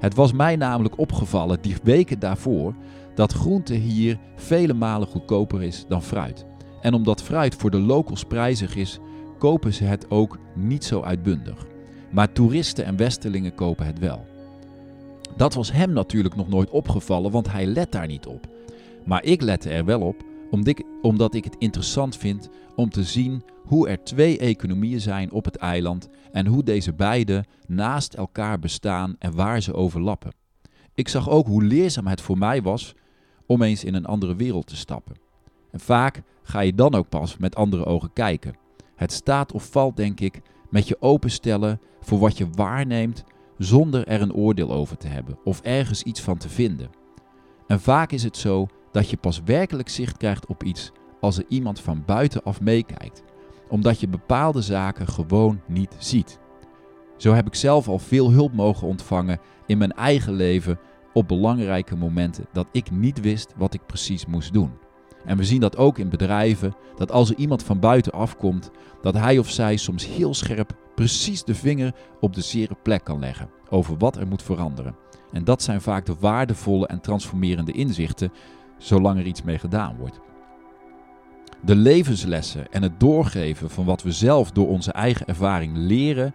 Het 0.00 0.14
was 0.14 0.32
mij 0.32 0.56
namelijk 0.56 0.98
opgevallen 0.98 1.58
die 1.60 1.76
weken 1.82 2.18
daarvoor 2.18 2.74
dat 3.14 3.32
groente 3.32 3.74
hier 3.74 4.18
vele 4.36 4.74
malen 4.74 5.08
goedkoper 5.08 5.62
is 5.62 5.84
dan 5.88 6.02
fruit. 6.02 6.46
En 6.80 6.94
omdat 6.94 7.22
fruit 7.22 7.54
voor 7.54 7.70
de 7.70 7.80
locals 7.80 8.24
prijzig 8.24 8.76
is, 8.76 8.98
kopen 9.38 9.72
ze 9.72 9.84
het 9.84 10.10
ook 10.10 10.38
niet 10.54 10.84
zo 10.84 11.00
uitbundig. 11.02 11.66
Maar 12.10 12.32
toeristen 12.32 12.84
en 12.84 12.96
westerlingen 12.96 13.54
kopen 13.54 13.86
het 13.86 13.98
wel. 13.98 14.31
Dat 15.42 15.54
was 15.54 15.72
hem 15.72 15.92
natuurlijk 15.92 16.36
nog 16.36 16.48
nooit 16.48 16.70
opgevallen, 16.70 17.30
want 17.30 17.52
hij 17.52 17.66
let 17.66 17.92
daar 17.92 18.06
niet 18.06 18.26
op. 18.26 18.46
Maar 19.04 19.24
ik 19.24 19.40
lette 19.40 19.70
er 19.70 19.84
wel 19.84 20.00
op, 20.00 20.24
omdat 21.02 21.34
ik 21.34 21.44
het 21.44 21.56
interessant 21.58 22.16
vind 22.16 22.48
om 22.76 22.90
te 22.90 23.04
zien 23.04 23.42
hoe 23.64 23.88
er 23.88 24.04
twee 24.04 24.38
economieën 24.38 25.00
zijn 25.00 25.32
op 25.32 25.44
het 25.44 25.56
eiland 25.56 26.08
en 26.32 26.46
hoe 26.46 26.62
deze 26.62 26.92
beide 26.92 27.44
naast 27.66 28.14
elkaar 28.14 28.58
bestaan 28.58 29.16
en 29.18 29.34
waar 29.34 29.62
ze 29.62 29.74
overlappen. 29.74 30.32
Ik 30.94 31.08
zag 31.08 31.30
ook 31.30 31.46
hoe 31.46 31.62
leerzaam 31.62 32.06
het 32.06 32.20
voor 32.20 32.38
mij 32.38 32.62
was 32.62 32.94
om 33.46 33.62
eens 33.62 33.84
in 33.84 33.94
een 33.94 34.06
andere 34.06 34.36
wereld 34.36 34.66
te 34.66 34.76
stappen. 34.76 35.16
En 35.70 35.80
vaak 35.80 36.22
ga 36.42 36.60
je 36.60 36.74
dan 36.74 36.94
ook 36.94 37.08
pas 37.08 37.36
met 37.36 37.54
andere 37.54 37.84
ogen 37.84 38.12
kijken. 38.12 38.56
Het 38.96 39.12
staat 39.12 39.52
of 39.52 39.70
valt, 39.70 39.96
denk 39.96 40.20
ik, 40.20 40.40
met 40.70 40.88
je 40.88 40.96
openstellen 41.00 41.80
voor 42.00 42.18
wat 42.18 42.38
je 42.38 42.48
waarneemt 42.50 43.24
zonder 43.64 44.06
er 44.06 44.20
een 44.20 44.34
oordeel 44.34 44.72
over 44.72 44.96
te 44.96 45.08
hebben 45.08 45.38
of 45.44 45.60
ergens 45.60 46.02
iets 46.02 46.20
van 46.20 46.38
te 46.38 46.48
vinden. 46.48 46.90
En 47.66 47.80
vaak 47.80 48.12
is 48.12 48.22
het 48.22 48.36
zo 48.36 48.66
dat 48.92 49.10
je 49.10 49.16
pas 49.16 49.42
werkelijk 49.44 49.88
zicht 49.88 50.16
krijgt 50.16 50.46
op 50.46 50.62
iets 50.62 50.92
als 51.20 51.38
er 51.38 51.44
iemand 51.48 51.80
van 51.80 52.02
buitenaf 52.06 52.60
meekijkt, 52.60 53.22
omdat 53.68 54.00
je 54.00 54.08
bepaalde 54.08 54.62
zaken 54.62 55.08
gewoon 55.08 55.60
niet 55.66 55.96
ziet. 55.98 56.40
Zo 57.16 57.32
heb 57.32 57.46
ik 57.46 57.54
zelf 57.54 57.88
al 57.88 57.98
veel 57.98 58.30
hulp 58.30 58.52
mogen 58.52 58.86
ontvangen 58.86 59.40
in 59.66 59.78
mijn 59.78 59.92
eigen 59.92 60.32
leven 60.32 60.78
op 61.12 61.28
belangrijke 61.28 61.96
momenten 61.96 62.46
dat 62.52 62.66
ik 62.72 62.90
niet 62.90 63.20
wist 63.20 63.54
wat 63.56 63.74
ik 63.74 63.86
precies 63.86 64.26
moest 64.26 64.52
doen. 64.52 64.70
En 65.24 65.36
we 65.36 65.44
zien 65.44 65.60
dat 65.60 65.76
ook 65.76 65.98
in 65.98 66.08
bedrijven, 66.08 66.74
dat 66.96 67.10
als 67.10 67.30
er 67.30 67.36
iemand 67.36 67.62
van 67.62 67.80
buiten 67.80 68.12
afkomt, 68.12 68.70
dat 69.02 69.14
hij 69.14 69.38
of 69.38 69.50
zij 69.50 69.76
soms 69.76 70.06
heel 70.06 70.34
scherp 70.34 70.76
precies 70.94 71.44
de 71.44 71.54
vinger 71.54 71.94
op 72.20 72.34
de 72.34 72.40
zere 72.40 72.76
plek 72.82 73.04
kan 73.04 73.18
leggen 73.18 73.50
over 73.68 73.96
wat 73.98 74.16
er 74.16 74.26
moet 74.26 74.42
veranderen. 74.42 74.96
En 75.32 75.44
dat 75.44 75.62
zijn 75.62 75.80
vaak 75.80 76.06
de 76.06 76.16
waardevolle 76.20 76.86
en 76.86 77.00
transformerende 77.00 77.72
inzichten, 77.72 78.32
zolang 78.78 79.18
er 79.18 79.26
iets 79.26 79.42
mee 79.42 79.58
gedaan 79.58 79.96
wordt. 79.96 80.20
De 81.64 81.76
levenslessen 81.76 82.72
en 82.72 82.82
het 82.82 83.00
doorgeven 83.00 83.70
van 83.70 83.84
wat 83.84 84.02
we 84.02 84.12
zelf 84.12 84.50
door 84.50 84.68
onze 84.68 84.92
eigen 84.92 85.26
ervaring 85.26 85.76
leren, 85.76 86.34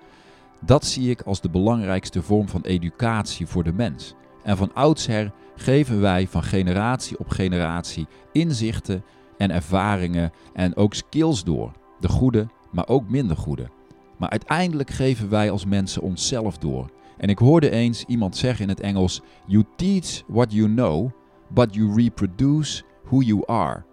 dat 0.66 0.86
zie 0.86 1.10
ik 1.10 1.22
als 1.22 1.42
de 1.42 1.50
belangrijkste 1.50 2.22
vorm 2.22 2.50
van 2.50 2.62
educatie 2.62 3.48
voor 3.48 3.64
de 3.64 3.74
mens. 3.74 4.14
En 4.44 4.58
van 4.58 4.74
oudsher 4.74 5.32
geven 5.56 6.02
wij 6.02 6.28
van 6.28 6.44
generatie 6.44 7.20
op 7.20 7.30
generatie 7.30 8.08
inzichten 8.32 9.04
en 9.38 9.52
ervaringen 9.52 10.32
en 10.54 10.76
ook 10.76 10.94
skills 10.94 11.44
door. 11.44 11.72
De 12.00 12.10
goede, 12.10 12.48
maar 12.72 12.88
ook 12.88 13.10
minder 13.10 13.38
goede. 13.38 13.70
Maar 14.18 14.30
uiteindelijk 14.30 14.90
geven 14.90 15.30
wij 15.30 15.52
als 15.52 15.66
mensen 15.66 16.02
onszelf 16.02 16.58
door. 16.58 16.90
En 17.18 17.30
ik 17.30 17.38
hoorde 17.38 17.70
eens 17.70 18.04
iemand 18.06 18.38
zeggen 18.38 18.64
in 18.64 18.70
het 18.70 18.80
Engels: 18.80 19.22
You 19.46 19.64
teach 19.76 20.24
what 20.28 20.52
you 20.54 20.68
know, 20.74 21.10
but 21.48 21.76
you 21.76 21.94
reproduce 21.96 22.84
who 23.04 23.22
you 23.22 23.44
are. 23.46 23.84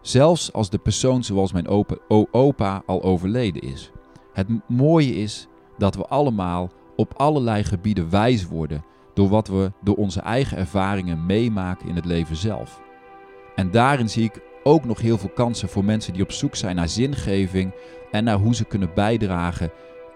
Zelfs 0.00 0.52
als 0.52 0.70
de 0.70 0.78
persoon 0.78 1.24
zoals 1.24 1.52
mijn 1.52 1.68
opa, 1.68 1.96
opa 2.30 2.82
al 2.86 3.02
overleden 3.02 3.62
is. 3.62 3.90
Het 4.32 4.48
mooie 4.68 5.14
is 5.14 5.48
dat 5.78 5.94
we 5.94 6.06
allemaal 6.06 6.70
op 6.96 7.14
allerlei 7.16 7.64
gebieden 7.64 8.10
wijs 8.10 8.46
worden 8.46 8.84
door 9.14 9.28
wat 9.28 9.48
we 9.48 9.72
door 9.82 9.96
onze 9.96 10.20
eigen 10.20 10.56
ervaringen 10.56 11.26
meemaken 11.26 11.88
in 11.88 11.94
het 11.94 12.04
leven 12.04 12.36
zelf. 12.36 12.80
En 13.54 13.70
daarin 13.70 14.08
zie 14.08 14.24
ik 14.24 14.40
ook 14.62 14.84
nog 14.84 15.00
heel 15.00 15.18
veel 15.18 15.32
kansen 15.34 15.68
voor 15.68 15.84
mensen 15.84 16.12
die 16.12 16.22
op 16.22 16.32
zoek 16.32 16.56
zijn 16.56 16.76
naar 16.76 16.88
zingeving 16.88 17.72
en 18.10 18.24
naar 18.24 18.38
hoe 18.38 18.54
ze 18.54 18.64
kunnen 18.64 18.94
bijdragen 18.94 19.70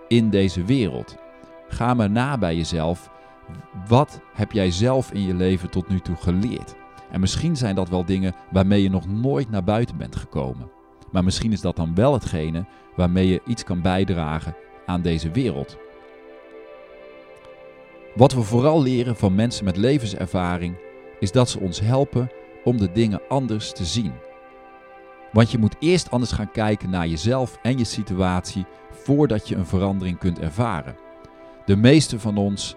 in 0.09 0.31
deze 0.31 0.65
wereld. 0.65 1.17
Ga 1.69 1.95
maar 1.95 2.11
na 2.11 2.39
bij 2.39 2.57
jezelf. 2.57 3.11
Wat 3.89 4.21
heb 4.35 4.53
jij 4.53 4.71
zelf 4.71 5.13
in 5.13 5.23
je 5.23 5.35
leven 5.35 5.71
tot 5.71 5.89
nu 5.89 6.01
toe 6.01 6.17
geleerd? 6.17 6.75
En 7.11 7.21
misschien 7.21 7.57
zijn 7.57 7.75
dat 7.75 7.89
wel 7.89 8.05
dingen 8.05 8.35
waarmee 8.51 8.83
je 8.83 8.91
nog 8.91 9.07
nooit 9.07 9.51
naar 9.51 9.65
buiten 9.65 9.97
bent 9.97 10.17
gekomen. 10.17 10.71
Maar 11.13 11.25
misschien 11.25 11.53
is 11.53 11.61
dat 11.61 11.77
dan 11.77 11.95
wel 11.95 12.13
hetgene 12.13 12.65
waarmee 12.97 13.29
je 13.29 13.43
iets 13.47 13.65
kan 13.65 13.83
bijdragen 13.83 14.57
aan 14.87 15.03
deze 15.03 15.31
wereld. 15.31 15.77
Wat 18.15 18.33
we 18.33 18.43
vooral 18.43 18.83
leren 18.83 19.17
van 19.17 19.35
mensen 19.35 19.65
met 19.65 19.77
levenservaring 19.77 20.77
is 21.21 21.33
dat 21.33 21.49
ze 21.49 21.61
ons 21.61 21.81
helpen 21.81 22.31
om 22.65 22.77
de 22.77 22.93
dingen 22.93 23.21
anders 23.29 23.73
te 23.73 23.85
zien. 23.85 24.13
Want 25.33 25.51
je 25.51 25.59
moet 25.59 25.77
eerst 25.79 26.11
anders 26.11 26.33
gaan 26.33 26.51
kijken 26.51 26.91
naar 26.91 27.07
jezelf 27.07 27.59
en 27.63 27.79
je 27.79 27.85
situatie 27.85 28.67
voordat 28.91 29.49
je 29.49 29.57
een 29.57 29.67
verandering 29.67 30.19
kunt 30.19 30.39
ervaren. 30.39 30.97
De 31.65 31.77
meeste 31.77 32.21
van 32.21 32.37
ons, 32.37 32.77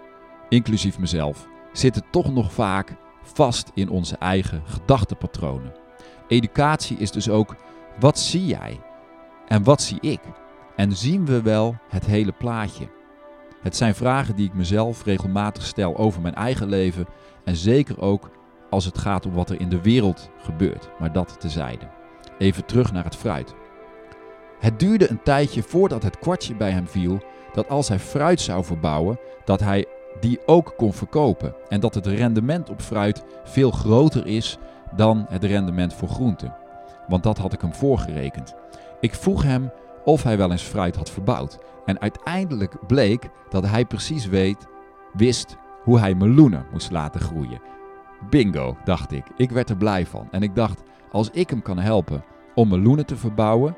inclusief 0.49 0.99
mezelf, 0.99 1.47
zitten 1.71 2.03
toch 2.11 2.33
nog 2.33 2.53
vaak 2.53 2.95
vast 3.21 3.71
in 3.73 3.89
onze 3.89 4.17
eigen 4.17 4.61
gedachtenpatronen. 4.65 5.73
Educatie 6.27 6.97
is 6.97 7.11
dus 7.11 7.29
ook 7.29 7.55
wat 7.99 8.19
zie 8.19 8.45
jij 8.45 8.79
en 9.47 9.63
wat 9.63 9.81
zie 9.81 9.99
ik? 10.01 10.19
En 10.75 10.95
zien 10.95 11.25
we 11.25 11.41
wel 11.41 11.75
het 11.89 12.05
hele 12.05 12.31
plaatje? 12.31 12.87
Het 13.61 13.75
zijn 13.75 13.95
vragen 13.95 14.35
die 14.35 14.47
ik 14.47 14.53
mezelf 14.53 15.03
regelmatig 15.03 15.65
stel 15.65 15.97
over 15.97 16.21
mijn 16.21 16.35
eigen 16.35 16.69
leven 16.69 17.05
en 17.43 17.55
zeker 17.55 18.01
ook 18.01 18.29
als 18.69 18.85
het 18.85 18.97
gaat 18.97 19.25
om 19.25 19.33
wat 19.33 19.49
er 19.49 19.61
in 19.61 19.69
de 19.69 19.81
wereld 19.81 20.29
gebeurt, 20.37 20.89
maar 20.99 21.13
dat 21.13 21.39
tezijde. 21.39 21.98
Even 22.39 22.65
terug 22.65 22.91
naar 22.91 23.03
het 23.03 23.15
fruit. 23.15 23.53
Het 24.59 24.79
duurde 24.79 25.09
een 25.09 25.23
tijdje 25.23 25.63
voordat 25.63 26.03
het 26.03 26.19
kwartje 26.19 26.55
bij 26.55 26.71
hem 26.71 26.87
viel 26.87 27.19
dat 27.53 27.69
als 27.69 27.87
hij 27.87 27.99
fruit 27.99 28.41
zou 28.41 28.63
verbouwen, 28.63 29.19
dat 29.45 29.59
hij 29.59 29.85
die 30.19 30.39
ook 30.45 30.73
kon 30.77 30.93
verkopen 30.93 31.55
en 31.69 31.79
dat 31.79 31.95
het 31.95 32.07
rendement 32.07 32.69
op 32.69 32.81
fruit 32.81 33.23
veel 33.43 33.71
groter 33.71 34.27
is 34.27 34.57
dan 34.95 35.25
het 35.29 35.43
rendement 35.43 35.93
voor 35.93 36.09
groenten. 36.09 36.55
Want 37.07 37.23
dat 37.23 37.37
had 37.37 37.53
ik 37.53 37.61
hem 37.61 37.73
voorgerekend. 37.73 38.55
Ik 38.99 39.15
vroeg 39.15 39.43
hem 39.43 39.71
of 40.05 40.23
hij 40.23 40.37
wel 40.37 40.51
eens 40.51 40.63
fruit 40.63 40.95
had 40.95 41.09
verbouwd. 41.09 41.57
En 41.85 42.01
uiteindelijk 42.01 42.87
bleek 42.87 43.29
dat 43.49 43.65
hij 43.65 43.85
precies 43.85 44.25
weet, 44.25 44.67
wist 45.13 45.57
hoe 45.83 45.99
hij 45.99 46.15
meloenen 46.15 46.65
moest 46.71 46.91
laten 46.91 47.21
groeien. 47.21 47.61
Bingo, 48.29 48.77
dacht 48.83 49.11
ik. 49.11 49.25
Ik 49.37 49.51
werd 49.51 49.69
er 49.69 49.77
blij 49.77 50.05
van. 50.05 50.27
En 50.31 50.43
ik 50.43 50.55
dacht, 50.55 50.81
als 51.11 51.29
ik 51.29 51.49
hem 51.49 51.61
kan 51.61 51.77
helpen 51.77 52.23
om 52.55 52.67
meloenen 52.67 53.05
te 53.05 53.17
verbouwen, 53.17 53.77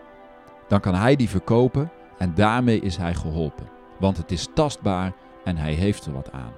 dan 0.68 0.80
kan 0.80 0.96
hij 0.96 1.16
die 1.16 1.30
verkopen 1.30 1.92
en 2.18 2.34
daarmee 2.36 2.80
is 2.80 2.98
hij 2.98 3.14
geholpen. 3.14 3.70
Want 4.00 4.18
het 4.18 4.32
is 4.32 4.48
tastbaar 4.54 5.14
en 5.44 5.58
hij 5.58 5.74
heeft 5.74 6.06
er 6.06 6.14
wat 6.14 6.32
aan. 6.32 6.52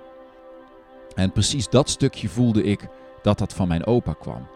En 1.16 1.32
precies 1.32 1.70
dat 1.70 1.90
stukje 1.90 2.30
voelde 2.30 2.64
ik 2.64 2.88
dat 3.22 3.38
dat 3.38 3.54
van 3.54 3.68
mijn 3.68 3.86
opa 3.86 4.14
kwam. 4.20 4.48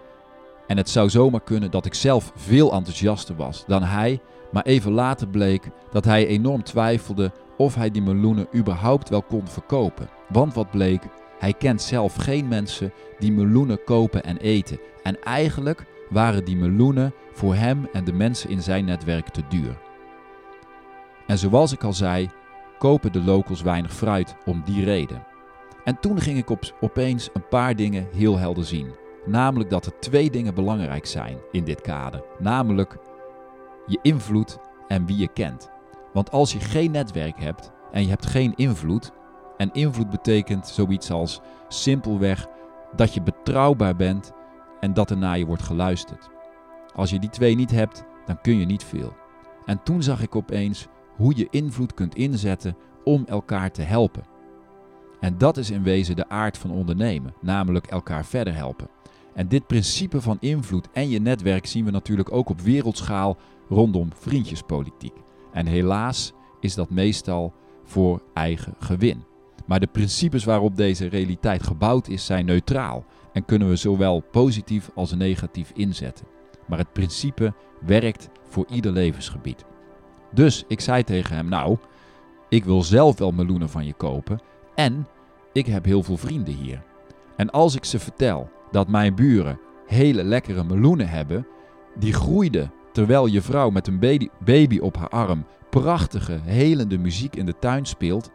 En 0.67 0.77
het 0.77 0.89
zou 0.89 1.09
zomaar 1.09 1.41
kunnen 1.41 1.71
dat 1.71 1.85
ik 1.85 1.93
zelf 1.93 2.31
veel 2.35 2.73
enthousiaster 2.73 3.35
was 3.35 3.63
dan 3.67 3.83
hij, 3.83 4.19
maar 4.51 4.63
even 4.63 4.91
later 4.91 5.27
bleek 5.27 5.69
dat 5.91 6.05
hij 6.05 6.27
enorm 6.27 6.63
twijfelde 6.63 7.31
of 7.57 7.75
hij 7.75 7.91
die 7.91 8.01
meloenen 8.01 8.47
überhaupt 8.55 9.09
wel 9.09 9.21
kon 9.21 9.47
verkopen. 9.47 10.09
Want 10.29 10.53
wat 10.53 10.71
bleek, 10.71 11.03
hij 11.39 11.53
kent 11.53 11.81
zelf 11.81 12.15
geen 12.15 12.47
mensen 12.47 12.93
die 13.19 13.31
meloenen 13.31 13.83
kopen 13.83 14.23
en 14.23 14.37
eten. 14.37 14.79
En 15.03 15.21
eigenlijk 15.23 15.85
waren 16.09 16.45
die 16.45 16.55
meloenen 16.55 17.13
voor 17.33 17.55
hem 17.55 17.87
en 17.93 18.03
de 18.03 18.13
mensen 18.13 18.49
in 18.49 18.61
zijn 18.61 18.85
netwerk 18.85 19.29
te 19.29 19.41
duur. 19.49 19.77
En 21.27 21.37
zoals 21.37 21.71
ik 21.71 21.83
al 21.83 21.93
zei, 21.93 22.29
kopen 22.77 23.11
de 23.11 23.23
locals 23.23 23.61
weinig 23.61 23.93
fruit 23.93 24.35
om 24.45 24.61
die 24.65 24.83
reden. 24.83 25.23
En 25.83 25.99
toen 25.99 26.21
ging 26.21 26.37
ik 26.37 26.49
op, 26.49 26.75
opeens 26.79 27.29
een 27.33 27.47
paar 27.47 27.75
dingen 27.75 28.07
heel 28.13 28.37
helder 28.37 28.65
zien. 28.65 28.95
Namelijk 29.25 29.69
dat 29.69 29.85
er 29.85 29.99
twee 29.99 30.29
dingen 30.29 30.53
belangrijk 30.53 31.05
zijn 31.05 31.37
in 31.51 31.63
dit 31.63 31.81
kader. 31.81 32.23
Namelijk 32.39 32.97
je 33.85 33.99
invloed 34.01 34.57
en 34.87 35.05
wie 35.05 35.17
je 35.17 35.27
kent. 35.27 35.69
Want 36.13 36.31
als 36.31 36.53
je 36.53 36.59
geen 36.59 36.91
netwerk 36.91 37.39
hebt 37.39 37.71
en 37.91 38.01
je 38.01 38.09
hebt 38.09 38.25
geen 38.25 38.53
invloed, 38.55 39.11
en 39.57 39.71
invloed 39.71 40.09
betekent 40.09 40.67
zoiets 40.67 41.11
als 41.11 41.41
simpelweg 41.67 42.47
dat 42.95 43.13
je 43.13 43.21
betrouwbaar 43.21 43.95
bent 43.95 44.31
en 44.79 44.93
dat 44.93 45.09
er 45.09 45.17
naar 45.17 45.37
je 45.37 45.45
wordt 45.45 45.63
geluisterd. 45.63 46.29
Als 46.95 47.09
je 47.09 47.19
die 47.19 47.29
twee 47.29 47.55
niet 47.55 47.71
hebt, 47.71 48.03
dan 48.25 48.41
kun 48.41 48.59
je 48.59 48.65
niet 48.65 48.83
veel. 48.83 49.13
En 49.65 49.83
toen 49.83 50.03
zag 50.03 50.21
ik 50.21 50.35
opeens 50.35 50.87
hoe 51.15 51.33
je 51.35 51.47
invloed 51.49 51.93
kunt 51.93 52.15
inzetten 52.15 52.75
om 53.03 53.23
elkaar 53.25 53.71
te 53.71 53.81
helpen. 53.81 54.23
En 55.19 55.37
dat 55.37 55.57
is 55.57 55.69
in 55.69 55.83
wezen 55.83 56.15
de 56.15 56.29
aard 56.29 56.57
van 56.57 56.71
ondernemen, 56.71 57.33
namelijk 57.41 57.87
elkaar 57.87 58.25
verder 58.25 58.55
helpen. 58.55 58.89
En 59.33 59.47
dit 59.47 59.67
principe 59.67 60.21
van 60.21 60.37
invloed 60.39 60.87
en 60.91 61.09
je 61.09 61.19
netwerk 61.19 61.65
zien 61.65 61.85
we 61.85 61.91
natuurlijk 61.91 62.31
ook 62.31 62.49
op 62.49 62.61
wereldschaal 62.61 63.37
rondom 63.69 64.09
vriendjespolitiek. 64.13 65.13
En 65.51 65.65
helaas 65.65 66.33
is 66.59 66.75
dat 66.75 66.89
meestal 66.89 67.53
voor 67.83 68.21
eigen 68.33 68.75
gewin. 68.79 69.23
Maar 69.67 69.79
de 69.79 69.87
principes 69.87 70.43
waarop 70.43 70.75
deze 70.75 71.07
realiteit 71.07 71.63
gebouwd 71.63 72.07
is, 72.07 72.25
zijn 72.25 72.45
neutraal 72.45 73.05
en 73.33 73.45
kunnen 73.45 73.69
we 73.69 73.75
zowel 73.75 74.19
positief 74.19 74.89
als 74.95 75.13
negatief 75.13 75.71
inzetten. 75.75 76.25
Maar 76.67 76.77
het 76.77 76.93
principe 76.93 77.53
werkt 77.85 78.29
voor 78.49 78.65
ieder 78.69 78.91
levensgebied. 78.91 79.65
Dus 80.31 80.63
ik 80.67 80.79
zei 80.79 81.03
tegen 81.03 81.35
hem: 81.35 81.47
Nou, 81.47 81.77
ik 82.49 82.65
wil 82.65 82.83
zelf 82.83 83.17
wel 83.17 83.31
meloenen 83.31 83.69
van 83.69 83.85
je 83.85 83.93
kopen 83.93 84.39
en 84.75 85.07
ik 85.53 85.65
heb 85.65 85.85
heel 85.85 86.03
veel 86.03 86.17
vrienden 86.17 86.53
hier. 86.53 86.83
En 87.35 87.49
als 87.49 87.75
ik 87.75 87.85
ze 87.85 87.99
vertel 87.99 88.49
dat 88.71 88.87
mijn 88.87 89.15
buren 89.15 89.59
hele 89.87 90.23
lekkere 90.23 90.63
meloenen 90.63 91.09
hebben, 91.09 91.47
die 91.99 92.13
groeiden 92.13 92.71
terwijl 92.91 93.25
je 93.25 93.41
vrouw 93.41 93.69
met 93.69 93.87
een 93.87 94.27
baby, 94.39 94.79
op 94.79 94.97
haar 94.97 95.09
arm 95.09 95.45
prachtige, 95.69 96.39
helende 96.43 96.97
muziek 96.97 97.35
in 97.35 97.45
de 97.45 97.59
tuin 97.59 97.85
speelt, 97.85 98.31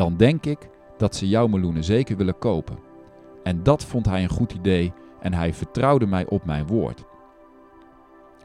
dan 0.00 0.16
denk 0.16 0.46
ik 0.46 0.68
dat 0.96 1.16
ze 1.16 1.28
jouw 1.28 1.46
meloenen 1.46 1.84
zeker 1.84 2.16
willen 2.16 2.38
kopen. 2.38 2.78
En 3.42 3.62
dat 3.62 3.84
vond 3.84 4.06
hij 4.06 4.22
een 4.22 4.28
goed 4.28 4.52
idee 4.52 4.92
en 5.20 5.34
hij 5.34 5.54
vertrouwde 5.54 6.06
mij 6.06 6.26
op 6.26 6.44
mijn 6.44 6.66
woord. 6.66 7.04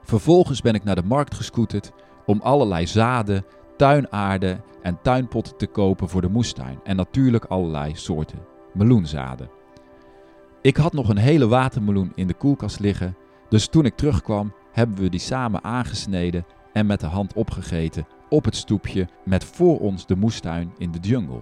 Vervolgens 0.03 0.61
ben 0.61 0.73
ik 0.73 0.83
naar 0.83 0.95
de 0.95 1.03
markt 1.03 1.33
gescooterd 1.33 1.91
om 2.25 2.41
allerlei 2.41 2.87
zaden 2.87 3.45
tuinaarde 3.77 4.59
en 4.81 4.99
tuinpotten 5.01 5.57
te 5.57 5.67
kopen 5.67 6.09
voor 6.09 6.21
de 6.21 6.29
moestuin. 6.29 6.79
En 6.83 6.95
natuurlijk 6.95 7.45
allerlei 7.45 7.95
soorten 7.95 8.39
meloenzaden. 8.73 9.49
Ik 10.61 10.77
had 10.77 10.93
nog 10.93 11.09
een 11.09 11.17
hele 11.17 11.47
watermeloen 11.47 12.11
in 12.15 12.27
de 12.27 12.33
koelkast 12.33 12.79
liggen, 12.79 13.15
dus 13.49 13.67
toen 13.67 13.85
ik 13.85 13.95
terugkwam 13.95 14.53
hebben 14.71 14.97
we 14.97 15.09
die 15.09 15.19
samen 15.19 15.63
aangesneden 15.63 16.45
en 16.73 16.85
met 16.85 16.99
de 16.99 17.07
hand 17.07 17.33
opgegeten 17.33 18.07
op 18.35 18.45
het 18.45 18.55
stoepje 18.55 19.07
met 19.23 19.43
voor 19.43 19.79
ons 19.79 20.05
de 20.05 20.15
moestuin 20.15 20.73
in 20.77 20.91
de 20.91 20.99
jungle. 20.99 21.41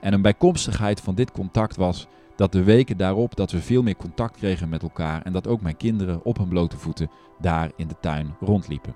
En 0.00 0.12
een 0.12 0.22
bijkomstigheid 0.22 1.00
van 1.00 1.14
dit 1.14 1.30
contact 1.30 1.76
was 1.76 2.06
dat 2.36 2.52
de 2.52 2.62
weken 2.62 2.96
daarop 2.96 3.36
dat 3.36 3.50
we 3.50 3.60
veel 3.60 3.82
meer 3.82 3.96
contact 3.96 4.36
kregen 4.36 4.68
met 4.68 4.82
elkaar 4.82 5.22
en 5.22 5.32
dat 5.32 5.46
ook 5.46 5.60
mijn 5.60 5.76
kinderen 5.76 6.24
op 6.24 6.38
hun 6.38 6.48
blote 6.48 6.76
voeten 6.76 7.10
daar 7.40 7.70
in 7.76 7.88
de 7.88 7.94
tuin 8.00 8.34
rondliepen. 8.40 8.94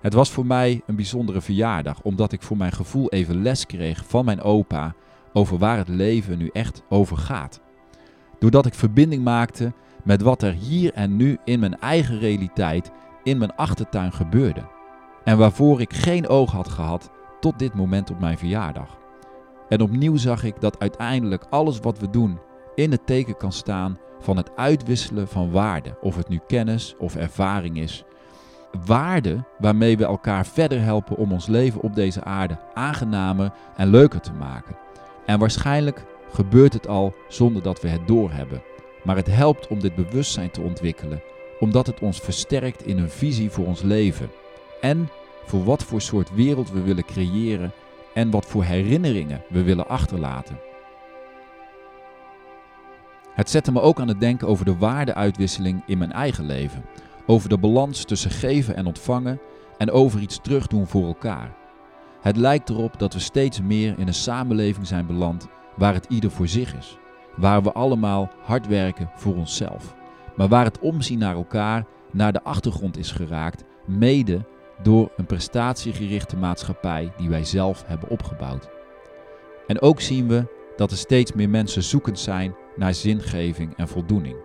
Het 0.00 0.12
was 0.12 0.30
voor 0.30 0.46
mij 0.46 0.82
een 0.86 0.96
bijzondere 0.96 1.40
verjaardag, 1.40 2.02
omdat 2.02 2.32
ik 2.32 2.42
voor 2.42 2.56
mijn 2.56 2.72
gevoel 2.72 3.10
even 3.10 3.42
les 3.42 3.66
kreeg 3.66 4.04
van 4.06 4.24
mijn 4.24 4.42
opa 4.42 4.94
over 5.32 5.58
waar 5.58 5.76
het 5.76 5.88
leven 5.88 6.38
nu 6.38 6.50
echt 6.52 6.82
over 6.88 7.16
gaat. 7.16 7.60
Doordat 8.38 8.66
ik 8.66 8.74
verbinding 8.74 9.24
maakte 9.24 9.72
met 10.04 10.22
wat 10.22 10.42
er 10.42 10.52
hier 10.52 10.92
en 10.92 11.16
nu 11.16 11.38
in 11.44 11.60
mijn 11.60 11.80
eigen 11.80 12.18
realiteit 12.18 12.90
in 13.22 13.38
mijn 13.38 13.56
achtertuin 13.56 14.12
gebeurde. 14.12 14.78
En 15.24 15.38
waarvoor 15.38 15.80
ik 15.80 15.92
geen 15.92 16.28
oog 16.28 16.52
had 16.52 16.68
gehad 16.68 17.10
tot 17.40 17.58
dit 17.58 17.74
moment 17.74 18.10
op 18.10 18.20
mijn 18.20 18.38
verjaardag. 18.38 18.98
En 19.68 19.80
opnieuw 19.80 20.16
zag 20.16 20.44
ik 20.44 20.60
dat 20.60 20.78
uiteindelijk 20.78 21.46
alles 21.50 21.78
wat 21.78 21.98
we 21.98 22.10
doen 22.10 22.38
in 22.74 22.90
het 22.90 23.06
teken 23.06 23.36
kan 23.36 23.52
staan 23.52 23.98
van 24.20 24.36
het 24.36 24.56
uitwisselen 24.56 25.28
van 25.28 25.50
waarde, 25.50 25.96
of 26.00 26.16
het 26.16 26.28
nu 26.28 26.40
kennis 26.46 26.94
of 26.98 27.16
ervaring 27.16 27.78
is. 27.78 28.04
Waarde 28.86 29.44
waarmee 29.58 29.96
we 29.96 30.04
elkaar 30.04 30.46
verder 30.46 30.80
helpen 30.82 31.16
om 31.16 31.32
ons 31.32 31.46
leven 31.46 31.80
op 31.80 31.94
deze 31.94 32.24
aarde 32.24 32.58
aangenamer 32.74 33.52
en 33.76 33.88
leuker 33.88 34.20
te 34.20 34.32
maken. 34.32 34.76
En 35.26 35.38
waarschijnlijk 35.38 36.04
gebeurt 36.32 36.72
het 36.72 36.88
al 36.88 37.14
zonder 37.28 37.62
dat 37.62 37.80
we 37.80 37.88
het 37.88 38.06
doorhebben. 38.08 38.62
Maar 39.04 39.16
het 39.16 39.26
helpt 39.26 39.66
om 39.66 39.80
dit 39.80 39.94
bewustzijn 39.94 40.50
te 40.50 40.60
ontwikkelen, 40.60 41.22
omdat 41.60 41.86
het 41.86 42.00
ons 42.00 42.20
versterkt 42.20 42.86
in 42.86 42.98
een 42.98 43.10
visie 43.10 43.50
voor 43.50 43.66
ons 43.66 43.82
leven. 43.82 44.30
En 44.80 45.08
voor 45.44 45.64
wat 45.64 45.84
voor 45.84 46.00
soort 46.00 46.34
wereld 46.34 46.70
we 46.70 46.82
willen 46.82 47.04
creëren 47.04 47.72
en 48.14 48.30
wat 48.30 48.46
voor 48.46 48.64
herinneringen 48.64 49.42
we 49.48 49.62
willen 49.62 49.88
achterlaten. 49.88 50.60
Het 53.34 53.50
zette 53.50 53.72
me 53.72 53.80
ook 53.80 54.00
aan 54.00 54.08
het 54.08 54.20
denken 54.20 54.48
over 54.48 54.64
de 54.64 54.76
waardeuitwisseling 54.76 55.82
in 55.86 55.98
mijn 55.98 56.12
eigen 56.12 56.46
leven, 56.46 56.84
over 57.26 57.48
de 57.48 57.58
balans 57.58 58.04
tussen 58.04 58.30
geven 58.30 58.76
en 58.76 58.86
ontvangen 58.86 59.40
en 59.78 59.90
over 59.90 60.20
iets 60.20 60.38
terugdoen 60.42 60.86
voor 60.86 61.06
elkaar. 61.06 61.54
Het 62.20 62.36
lijkt 62.36 62.68
erop 62.68 62.98
dat 62.98 63.12
we 63.12 63.18
steeds 63.18 63.60
meer 63.60 63.98
in 63.98 64.06
een 64.06 64.14
samenleving 64.14 64.86
zijn 64.86 65.06
beland 65.06 65.48
waar 65.76 65.94
het 65.94 66.06
ieder 66.08 66.30
voor 66.30 66.48
zich 66.48 66.76
is, 66.76 66.98
waar 67.36 67.62
we 67.62 67.72
allemaal 67.72 68.30
hard 68.42 68.66
werken 68.66 69.10
voor 69.14 69.36
onszelf, 69.36 69.94
maar 70.36 70.48
waar 70.48 70.64
het 70.64 70.78
omzien 70.78 71.18
naar 71.18 71.34
elkaar 71.34 71.84
naar 72.12 72.32
de 72.32 72.42
achtergrond 72.42 72.96
is 72.96 73.12
geraakt, 73.12 73.64
mede 73.86 74.44
door 74.82 75.10
een 75.16 75.26
prestatiegerichte 75.26 76.36
maatschappij 76.36 77.12
die 77.16 77.28
wij 77.28 77.44
zelf 77.44 77.84
hebben 77.86 78.08
opgebouwd. 78.08 78.68
En 79.66 79.80
ook 79.80 80.00
zien 80.00 80.28
we 80.28 80.46
dat 80.76 80.90
er 80.90 80.96
steeds 80.96 81.32
meer 81.32 81.48
mensen 81.48 81.82
zoekend 81.82 82.18
zijn 82.18 82.54
naar 82.76 82.94
zingeving 82.94 83.76
en 83.76 83.88
voldoening. 83.88 84.36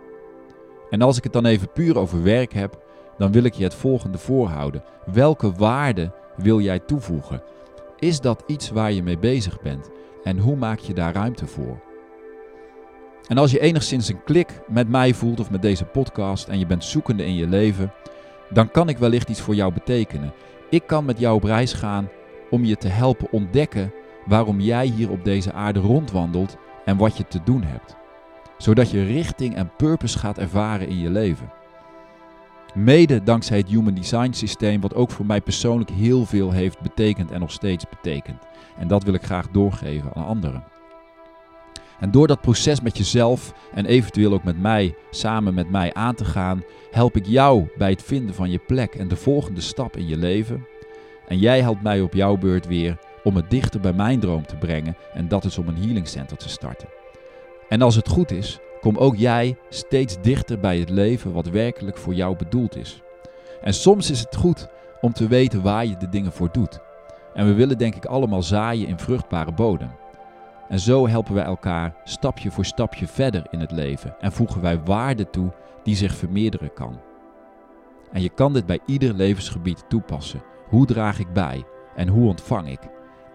En 0.89 1.01
als 1.01 1.17
ik 1.17 1.23
het 1.23 1.33
dan 1.33 1.45
even 1.45 1.71
puur 1.71 1.97
over 1.97 2.23
werk 2.23 2.53
heb, 2.53 2.83
dan 3.17 3.31
wil 3.31 3.43
ik 3.43 3.53
je 3.53 3.63
het 3.63 3.73
volgende 3.73 4.17
voorhouden. 4.17 4.83
Welke 5.05 5.51
waarde 5.51 6.11
wil 6.35 6.59
jij 6.59 6.79
toevoegen? 6.79 7.43
Is 7.99 8.19
dat 8.19 8.43
iets 8.47 8.69
waar 8.69 8.91
je 8.91 9.03
mee 9.03 9.17
bezig 9.17 9.61
bent? 9.61 9.89
En 10.23 10.37
hoe 10.37 10.55
maak 10.55 10.79
je 10.79 10.93
daar 10.93 11.13
ruimte 11.13 11.47
voor? 11.47 11.79
En 13.27 13.37
als 13.37 13.51
je 13.51 13.59
enigszins 13.59 14.09
een 14.09 14.23
klik 14.23 14.61
met 14.67 14.89
mij 14.89 15.13
voelt 15.13 15.39
of 15.39 15.51
met 15.51 15.61
deze 15.61 15.85
podcast 15.85 16.47
en 16.47 16.59
je 16.59 16.65
bent 16.65 16.83
zoekende 16.83 17.25
in 17.25 17.35
je 17.35 17.47
leven, 17.47 17.91
dan 18.49 18.71
kan 18.71 18.89
ik 18.89 18.97
wellicht 18.97 19.29
iets 19.29 19.41
voor 19.41 19.55
jou 19.55 19.73
betekenen. 19.73 20.33
Ik 20.69 20.87
kan 20.87 21.05
met 21.05 21.19
jou 21.19 21.35
op 21.35 21.43
reis 21.43 21.73
gaan 21.73 22.09
om 22.49 22.65
je 22.65 22.77
te 22.77 22.87
helpen 22.87 23.31
ontdekken 23.31 23.93
waarom 24.25 24.59
jij 24.59 24.85
hier 24.85 25.11
op 25.11 25.23
deze 25.23 25.53
aarde 25.53 25.79
rondwandelt 25.79 26.57
en 26.85 26.97
wat 26.97 27.17
je 27.17 27.27
te 27.27 27.39
doen 27.43 27.63
hebt. 27.63 27.95
Zodat 28.57 28.91
je 28.91 29.05
richting 29.05 29.55
en 29.55 29.71
purpose 29.77 30.19
gaat 30.19 30.37
ervaren 30.37 30.87
in 30.87 30.99
je 30.99 31.09
leven. 31.09 31.51
Mede 32.73 33.23
dankzij 33.23 33.57
het 33.57 33.69
Human 33.69 33.93
Design 33.93 34.31
systeem, 34.31 34.81
wat 34.81 34.95
ook 34.95 35.11
voor 35.11 35.25
mij 35.25 35.41
persoonlijk 35.41 35.89
heel 35.89 36.25
veel 36.25 36.51
heeft 36.51 36.81
betekend 36.81 37.31
en 37.31 37.39
nog 37.39 37.51
steeds 37.51 37.85
betekent. 37.89 38.43
En 38.77 38.87
dat 38.87 39.03
wil 39.03 39.13
ik 39.13 39.23
graag 39.23 39.49
doorgeven 39.49 40.11
aan 40.13 40.25
anderen. 40.25 40.63
En 41.99 42.11
door 42.11 42.27
dat 42.27 42.41
proces 42.41 42.81
met 42.81 42.97
jezelf 42.97 43.53
en 43.73 43.85
eventueel 43.85 44.33
ook 44.33 44.43
met 44.43 44.59
mij, 44.61 44.95
samen 45.09 45.53
met 45.53 45.69
mij 45.69 45.93
aan 45.93 46.15
te 46.15 46.25
gaan, 46.25 46.63
help 46.95 47.15
ik 47.15 47.25
jou 47.25 47.67
bij 47.77 47.89
het 47.89 48.03
vinden 48.03 48.35
van 48.35 48.51
je 48.51 48.57
plek 48.57 48.95
en 48.95 49.07
de 49.07 49.15
volgende 49.15 49.61
stap 49.61 49.97
in 49.97 50.07
je 50.07 50.17
leven. 50.17 50.67
En 51.27 51.37
jij 51.37 51.61
helpt 51.61 51.81
mij 51.81 52.01
op 52.01 52.13
jouw 52.13 52.37
beurt 52.37 52.67
weer 52.67 52.97
om 53.23 53.35
het 53.35 53.49
dichter 53.49 53.79
bij 53.79 53.93
mijn 53.93 54.19
droom 54.19 54.45
te 54.45 54.55
brengen 54.55 54.97
en 55.13 55.27
dat 55.27 55.43
is 55.43 55.57
om 55.57 55.67
een 55.67 55.77
healing 55.77 56.07
center 56.07 56.37
te 56.37 56.49
starten. 56.49 56.87
En 57.69 57.81
als 57.81 57.95
het 57.95 58.07
goed 58.07 58.31
is, 58.31 58.59
kom 58.81 58.97
ook 58.97 59.15
jij 59.15 59.57
steeds 59.69 60.21
dichter 60.21 60.59
bij 60.59 60.79
het 60.79 60.89
leven 60.89 61.33
wat 61.33 61.49
werkelijk 61.49 61.97
voor 61.97 62.13
jou 62.13 62.35
bedoeld 62.35 62.75
is. 62.75 63.01
En 63.61 63.73
soms 63.73 64.11
is 64.11 64.19
het 64.19 64.35
goed 64.35 64.67
om 65.01 65.13
te 65.13 65.27
weten 65.27 65.61
waar 65.61 65.85
je 65.85 65.97
de 65.97 66.09
dingen 66.09 66.31
voor 66.31 66.49
doet. 66.51 66.79
En 67.33 67.45
we 67.45 67.53
willen 67.53 67.77
denk 67.77 67.95
ik 67.95 68.05
allemaal 68.05 68.43
zaaien 68.43 68.87
in 68.87 68.99
vruchtbare 68.99 69.51
bodem. 69.51 69.91
En 70.69 70.79
zo 70.79 71.07
helpen 71.07 71.33
wij 71.33 71.43
elkaar 71.43 71.95
stapje 72.03 72.51
voor 72.51 72.65
stapje 72.65 73.07
verder 73.07 73.47
in 73.49 73.59
het 73.59 73.71
leven 73.71 74.15
en 74.19 74.31
voegen 74.31 74.61
wij 74.61 74.79
waarde 74.83 75.29
toe 75.29 75.51
die 75.85 75.95
zich 75.95 76.15
vermeerderen 76.15 76.73
kan. 76.73 76.99
En 78.11 78.21
je 78.21 78.29
kan 78.29 78.53
dit 78.53 78.65
bij 78.65 78.79
ieder 78.85 79.13
levensgebied 79.13 79.83
toepassen. 79.89 80.43
Hoe 80.69 80.85
draag 80.85 81.19
ik 81.19 81.33
bij 81.33 81.63
en 81.95 82.07
hoe 82.07 82.27
ontvang 82.27 82.69
ik? 82.69 82.79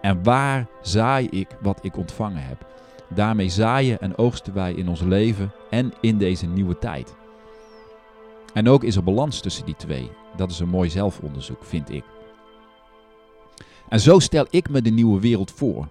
En 0.01 0.23
waar 0.23 0.67
zaai 0.81 1.27
ik 1.29 1.47
wat 1.61 1.79
ik 1.81 1.97
ontvangen 1.97 2.43
heb? 2.43 2.65
Daarmee 3.09 3.49
zaaien 3.49 3.99
en 3.99 4.17
oogsten 4.17 4.53
wij 4.53 4.73
in 4.73 4.89
ons 4.89 5.01
leven 5.01 5.51
en 5.69 5.93
in 6.01 6.17
deze 6.17 6.45
nieuwe 6.45 6.77
tijd. 6.77 7.15
En 8.53 8.69
ook 8.69 8.83
is 8.83 8.95
er 8.95 9.03
balans 9.03 9.39
tussen 9.39 9.65
die 9.65 9.75
twee. 9.75 10.11
Dat 10.35 10.51
is 10.51 10.59
een 10.59 10.69
mooi 10.69 10.89
zelfonderzoek, 10.89 11.63
vind 11.63 11.89
ik. 11.89 12.03
En 13.89 13.99
zo 13.99 14.19
stel 14.19 14.45
ik 14.49 14.69
me 14.69 14.81
de 14.81 14.89
nieuwe 14.89 15.19
wereld 15.19 15.51
voor. 15.51 15.87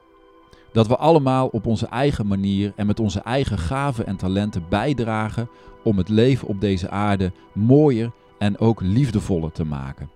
Dat 0.72 0.86
we 0.86 0.96
allemaal 0.96 1.46
op 1.46 1.66
onze 1.66 1.86
eigen 1.86 2.26
manier 2.26 2.72
en 2.76 2.86
met 2.86 3.00
onze 3.00 3.20
eigen 3.20 3.58
gaven 3.58 4.06
en 4.06 4.16
talenten 4.16 4.64
bijdragen 4.68 5.48
om 5.84 5.98
het 5.98 6.08
leven 6.08 6.48
op 6.48 6.60
deze 6.60 6.90
aarde 6.90 7.32
mooier 7.52 8.12
en 8.38 8.58
ook 8.58 8.80
liefdevoller 8.80 9.52
te 9.52 9.64
maken. 9.64 10.10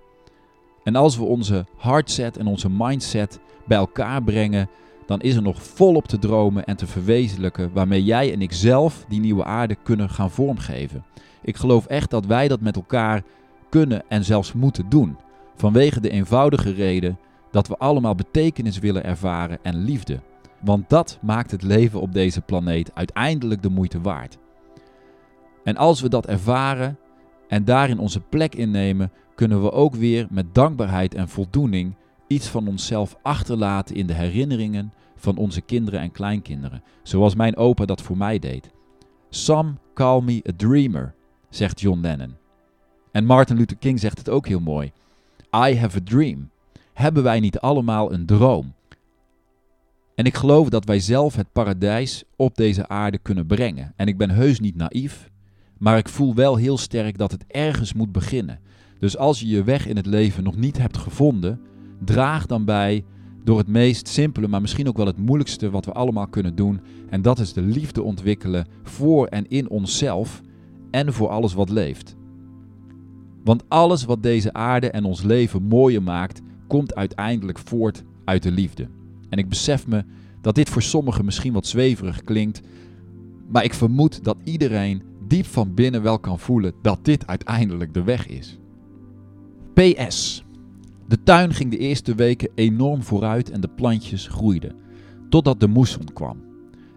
En 0.85 0.97
als 0.97 1.17
we 1.17 1.25
onze 1.25 1.67
heartset 1.77 2.37
en 2.37 2.47
onze 2.47 2.71
mindset 2.71 3.41
bij 3.67 3.79
elkaar 3.79 4.23
brengen, 4.23 4.69
dan 5.07 5.21
is 5.21 5.37
er 5.37 5.43
nog 5.43 5.63
volop 5.63 6.07
te 6.07 6.19
dromen 6.19 6.65
en 6.65 6.77
te 6.77 6.87
verwezenlijken 6.87 7.71
waarmee 7.73 8.05
jij 8.05 8.33
en 8.33 8.43
ik 8.43 8.53
zelf 8.53 9.05
die 9.09 9.21
nieuwe 9.21 9.45
aarde 9.45 9.77
kunnen 9.83 10.11
gaan 10.11 10.31
vormgeven. 10.31 11.05
Ik 11.43 11.57
geloof 11.57 11.87
echt 11.87 12.11
dat 12.11 12.27
wij 12.27 12.49
dat 12.49 12.61
met 12.61 12.77
elkaar 12.77 13.23
kunnen 13.69 14.03
en 14.09 14.25
zelfs 14.25 14.53
moeten 14.53 14.89
doen. 14.89 15.17
Vanwege 15.57 16.01
de 16.01 16.11
eenvoudige 16.11 16.73
reden 16.73 17.19
dat 17.51 17.69
we 17.69 17.77
allemaal 17.77 18.15
betekenis 18.15 18.79
willen 18.79 19.05
ervaren 19.05 19.59
en 19.63 19.77
liefde. 19.77 20.21
Want 20.65 20.89
dat 20.89 21.19
maakt 21.23 21.51
het 21.51 21.63
leven 21.63 22.01
op 22.01 22.13
deze 22.13 22.41
planeet 22.41 22.95
uiteindelijk 22.95 23.63
de 23.63 23.69
moeite 23.69 24.01
waard. 24.01 24.39
En 25.65 25.77
als 25.77 26.01
we 26.01 26.09
dat 26.09 26.27
ervaren 26.27 26.99
en 27.49 27.65
daarin 27.65 27.99
onze 27.99 28.21
plek 28.21 28.55
innemen, 28.55 29.13
kunnen 29.35 29.63
we 29.63 29.73
ook 29.73 29.95
weer 29.95 30.27
met 30.31 30.55
dankbaarheid 30.55 31.15
en 31.15 31.29
voldoening 31.29 31.95
iets 32.27 32.49
van 32.49 32.69
onszelf 32.69 33.17
achterlaten 33.23 33.97
in 33.97 34.07
de 34.07 34.13
herinneringen 34.13 34.93
van 35.17 35.37
onze 35.37 35.61
kinderen 35.61 36.01
en 36.01 36.13
kleinkinderen, 36.13 36.83
zoals 37.03 37.35
mijn 37.35 37.57
opa 37.57 37.85
dat 37.85 38.03
voor 38.03 38.17
mij 38.17 38.39
deed. 38.39 38.71
Some 39.31 39.73
call 39.95 40.21
me 40.21 40.45
a 40.49 40.53
dreamer, 40.57 41.15
zegt 41.49 41.81
John 41.81 42.01
Lennon. 42.01 42.35
En 43.13 43.25
Martin 43.25 43.57
Luther 43.57 43.77
King 43.77 44.01
zegt 44.01 44.19
het 44.19 44.29
ook 44.29 44.47
heel 44.47 44.61
mooi. 44.61 44.93
I 45.57 45.77
have 45.79 45.99
a 45.99 46.01
dream. 46.05 46.51
Hebben 46.93 47.23
wij 47.23 47.41
niet 47.41 47.59
allemaal 47.59 48.13
een 48.13 48.27
droom? 48.27 48.75
En 50.15 50.25
ik 50.25 50.35
geloof 50.35 50.69
dat 50.69 50.85
wij 50.85 51.01
zelf 51.01 51.37
het 51.37 51.53
paradijs 51.53 52.25
op 52.37 52.57
deze 52.57 52.89
aarde 52.89 53.19
kunnen 53.19 53.47
brengen. 53.47 53.93
En 53.97 54.07
ik 54.07 54.19
ben 54.19 54.31
heus 54.31 54.61
niet 54.61 54.77
naïef, 54.77 55.31
maar 55.79 55.99
ik 55.99 56.09
voel 56.09 56.35
wel 56.35 56.57
heel 56.57 56.79
sterk 56.79 57.19
dat 57.19 57.31
het 57.31 57.45
ergens 57.47 57.93
moet 57.93 58.13
beginnen. 58.13 58.61
Dus 58.99 59.17
als 59.17 59.41
je 59.41 59.49
je 59.49 59.65
weg 59.65 59.87
in 59.87 59.97
het 59.97 60.07
leven 60.07 60.45
nog 60.45 60.57
niet 60.57 60.79
hebt 60.79 60.97
gevonden, 60.97 61.61
draag 62.05 62.47
dan 62.47 62.65
bij 62.65 63.05
door 63.45 63.59
het 63.59 63.69
meest 63.69 64.09
simpele, 64.09 64.49
maar 64.49 64.61
misschien 64.61 64.89
ook 64.89 64.97
wel 64.97 65.07
het 65.07 65.19
moeilijkste 65.19 65.71
wat 65.71 65.85
we 65.85 65.93
allemaal 65.93 66.29
kunnen 66.29 66.55
doen. 66.55 66.81
En 67.11 67.23
dat 67.23 67.39
is 67.39 67.53
de 67.53 67.63
liefde 67.63 68.03
ontwikkelen 68.03 68.67
voor 68.83 69.27
en 69.27 69.49
in 69.49 69.69
onszelf 69.69 70.41
en 70.91 71.13
voor 71.13 71.29
alles 71.29 71.55
wat 71.55 71.71
leeft. 71.71 72.17
Want 73.45 73.65
alles 73.69 74.05
wat 74.05 74.23
deze 74.23 74.53
aarde 74.53 74.91
en 74.91 75.05
ons 75.05 75.23
leven 75.23 75.63
mooier 75.63 76.03
maakt, 76.03 76.41
komt 76.67 76.95
uiteindelijk 76.95 77.59
voort 77.59 78.03
uit 78.25 78.43
de 78.43 78.51
liefde. 78.51 78.89
En 79.35 79.41
ik 79.41 79.49
besef 79.49 79.87
me 79.87 80.05
dat 80.41 80.55
dit 80.55 80.69
voor 80.69 80.83
sommigen 80.83 81.25
misschien 81.25 81.53
wat 81.53 81.67
zweverig 81.67 82.25
klinkt, 82.25 82.61
maar 83.49 83.65
ik 83.65 83.75
vermoed 83.75 84.25
dat 84.25 84.37
iedereen 84.45 85.03
diep 85.27 85.47
van 85.47 85.75
binnen 85.75 86.03
wel 86.03 86.19
kan 86.19 86.39
voelen 86.39 86.73
dat 86.83 87.05
dit 87.05 87.27
uiteindelijk 87.27 87.95
de 87.95 88.03
weg 88.03 88.27
is. 88.27 88.59
PS. 89.73 90.45
De 91.09 91.23
tuin 91.23 91.55
ging 91.55 91.71
de 91.71 91.79
eerste 91.79 92.15
weken 92.15 92.51
enorm 92.55 93.03
vooruit 93.03 93.51
en 93.51 93.61
de 93.61 93.69
plantjes 93.69 94.27
groeiden, 94.27 94.75
totdat 95.29 95.61
de 95.61 95.69
moesson 95.69 96.13
kwam. 96.13 96.45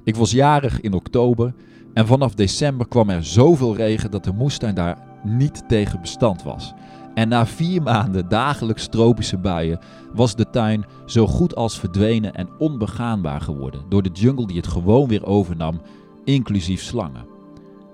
Ik 0.03 0.15
was 0.15 0.31
jarig 0.31 0.81
in 0.81 0.93
oktober 0.93 1.53
en 1.93 2.07
vanaf 2.07 2.33
december 2.33 2.87
kwam 2.87 3.09
er 3.09 3.23
zoveel 3.25 3.75
regen 3.75 4.11
dat 4.11 4.23
de 4.23 4.33
moestuin 4.33 4.75
daar 4.75 4.97
niet 5.23 5.63
tegen 5.67 6.01
bestand 6.01 6.43
was. 6.43 6.73
En 7.17 7.27
na 7.27 7.45
vier 7.45 7.81
maanden 7.81 8.29
dagelijks 8.29 8.87
tropische 8.87 9.37
buien 9.37 9.79
was 10.13 10.35
de 10.35 10.49
tuin 10.49 10.85
zo 11.05 11.27
goed 11.27 11.55
als 11.55 11.79
verdwenen 11.79 12.33
en 12.33 12.49
onbegaanbaar 12.57 13.41
geworden 13.41 13.81
door 13.89 14.03
de 14.03 14.09
jungle 14.09 14.47
die 14.47 14.57
het 14.57 14.67
gewoon 14.67 15.07
weer 15.07 15.25
overnam, 15.25 15.81
inclusief 16.23 16.81
slangen. 16.81 17.27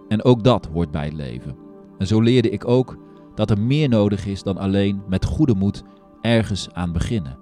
En 0.07 0.23
ook 0.23 0.43
dat 0.43 0.69
hoort 0.73 0.91
bij 0.91 1.05
het 1.05 1.13
leven. 1.13 1.55
En 1.97 2.07
zo 2.07 2.21
leerde 2.21 2.49
ik 2.49 2.67
ook 2.67 2.97
dat 3.35 3.49
er 3.49 3.59
meer 3.59 3.89
nodig 3.89 4.25
is 4.25 4.43
dan 4.43 4.57
alleen 4.57 5.03
met 5.07 5.25
goede 5.25 5.55
moed 5.55 5.83
ergens 6.21 6.67
aan 6.73 6.91
beginnen. 6.91 7.37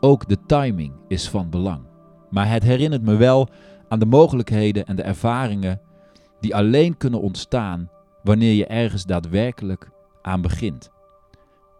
Ook 0.00 0.28
de 0.28 0.38
timing 0.46 0.92
is 1.08 1.28
van 1.28 1.50
belang. 1.50 1.80
Maar 2.30 2.50
het 2.50 2.62
herinnert 2.62 3.02
me 3.02 3.16
wel 3.16 3.48
aan 3.88 3.98
de 3.98 4.06
mogelijkheden 4.06 4.86
en 4.86 4.96
de 4.96 5.02
ervaringen 5.02 5.80
die 6.40 6.54
alleen 6.54 6.96
kunnen 6.96 7.20
ontstaan 7.20 7.90
wanneer 8.22 8.54
je 8.54 8.66
ergens 8.66 9.04
daadwerkelijk 9.04 9.90
aan 10.22 10.40
begint. 10.40 10.94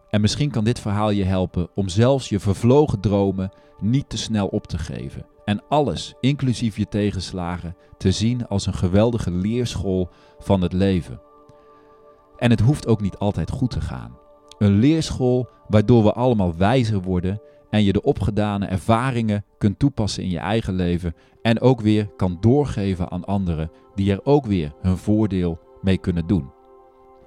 En 0.09 0.21
misschien 0.21 0.51
kan 0.51 0.63
dit 0.63 0.79
verhaal 0.79 1.09
je 1.09 1.23
helpen 1.23 1.67
om 1.75 1.89
zelfs 1.89 2.29
je 2.29 2.39
vervlogen 2.39 2.99
dromen 2.99 3.51
niet 3.79 4.09
te 4.09 4.17
snel 4.17 4.47
op 4.47 4.67
te 4.67 4.77
geven. 4.77 5.25
En 5.45 5.63
alles, 5.69 6.15
inclusief 6.19 6.77
je 6.77 6.87
tegenslagen, 6.87 7.75
te 7.97 8.11
zien 8.11 8.47
als 8.47 8.65
een 8.65 8.73
geweldige 8.73 9.31
leerschool 9.31 10.09
van 10.39 10.61
het 10.61 10.73
leven. 10.73 11.21
En 12.37 12.49
het 12.49 12.59
hoeft 12.59 12.87
ook 12.87 13.01
niet 13.01 13.17
altijd 13.17 13.51
goed 13.51 13.71
te 13.71 13.81
gaan. 13.81 14.17
Een 14.57 14.79
leerschool 14.79 15.49
waardoor 15.67 16.03
we 16.03 16.13
allemaal 16.13 16.55
wijzer 16.55 17.01
worden 17.01 17.41
en 17.69 17.83
je 17.83 17.93
de 17.93 18.01
opgedane 18.01 18.65
ervaringen 18.65 19.45
kunt 19.57 19.79
toepassen 19.79 20.23
in 20.23 20.29
je 20.29 20.39
eigen 20.39 20.73
leven 20.73 21.15
en 21.41 21.61
ook 21.61 21.81
weer 21.81 22.07
kan 22.15 22.37
doorgeven 22.39 23.11
aan 23.11 23.25
anderen 23.25 23.71
die 23.95 24.11
er 24.11 24.19
ook 24.23 24.45
weer 24.45 24.73
hun 24.81 24.97
voordeel 24.97 25.59
mee 25.81 25.97
kunnen 25.97 26.27
doen. 26.27 26.51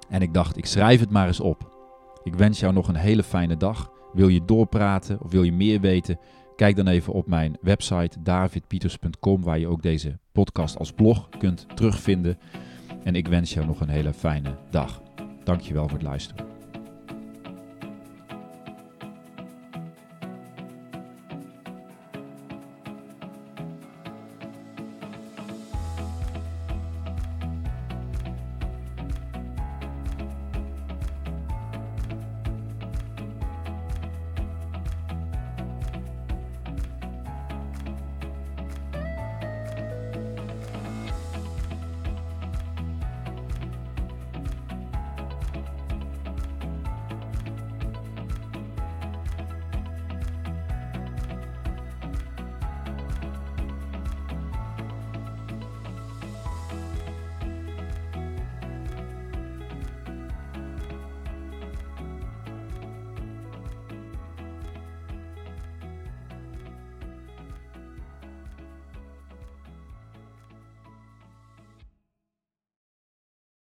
En 0.08 0.22
ik 0.22 0.34
dacht, 0.34 0.56
ik 0.56 0.66
schrijf 0.66 1.00
het 1.00 1.10
maar 1.10 1.26
eens 1.26 1.40
op. 1.40 1.79
Ik 2.22 2.34
wens 2.34 2.60
jou 2.60 2.72
nog 2.72 2.88
een 2.88 2.94
hele 2.94 3.22
fijne 3.22 3.56
dag. 3.56 3.92
Wil 4.12 4.28
je 4.28 4.44
doorpraten 4.44 5.20
of 5.20 5.30
wil 5.30 5.42
je 5.42 5.52
meer 5.52 5.80
weten? 5.80 6.18
Kijk 6.56 6.76
dan 6.76 6.86
even 6.86 7.12
op 7.12 7.26
mijn 7.26 7.56
website 7.60 8.22
davidpieters.com 8.22 9.42
waar 9.42 9.58
je 9.58 9.68
ook 9.68 9.82
deze 9.82 10.18
podcast 10.32 10.78
als 10.78 10.92
blog 10.92 11.28
kunt 11.38 11.66
terugvinden. 11.74 12.38
En 13.04 13.14
ik 13.14 13.28
wens 13.28 13.54
jou 13.54 13.66
nog 13.66 13.80
een 13.80 13.88
hele 13.88 14.12
fijne 14.12 14.56
dag. 14.70 15.02
Dankjewel 15.44 15.88
voor 15.88 15.98
het 15.98 16.06
luisteren. 16.06 16.49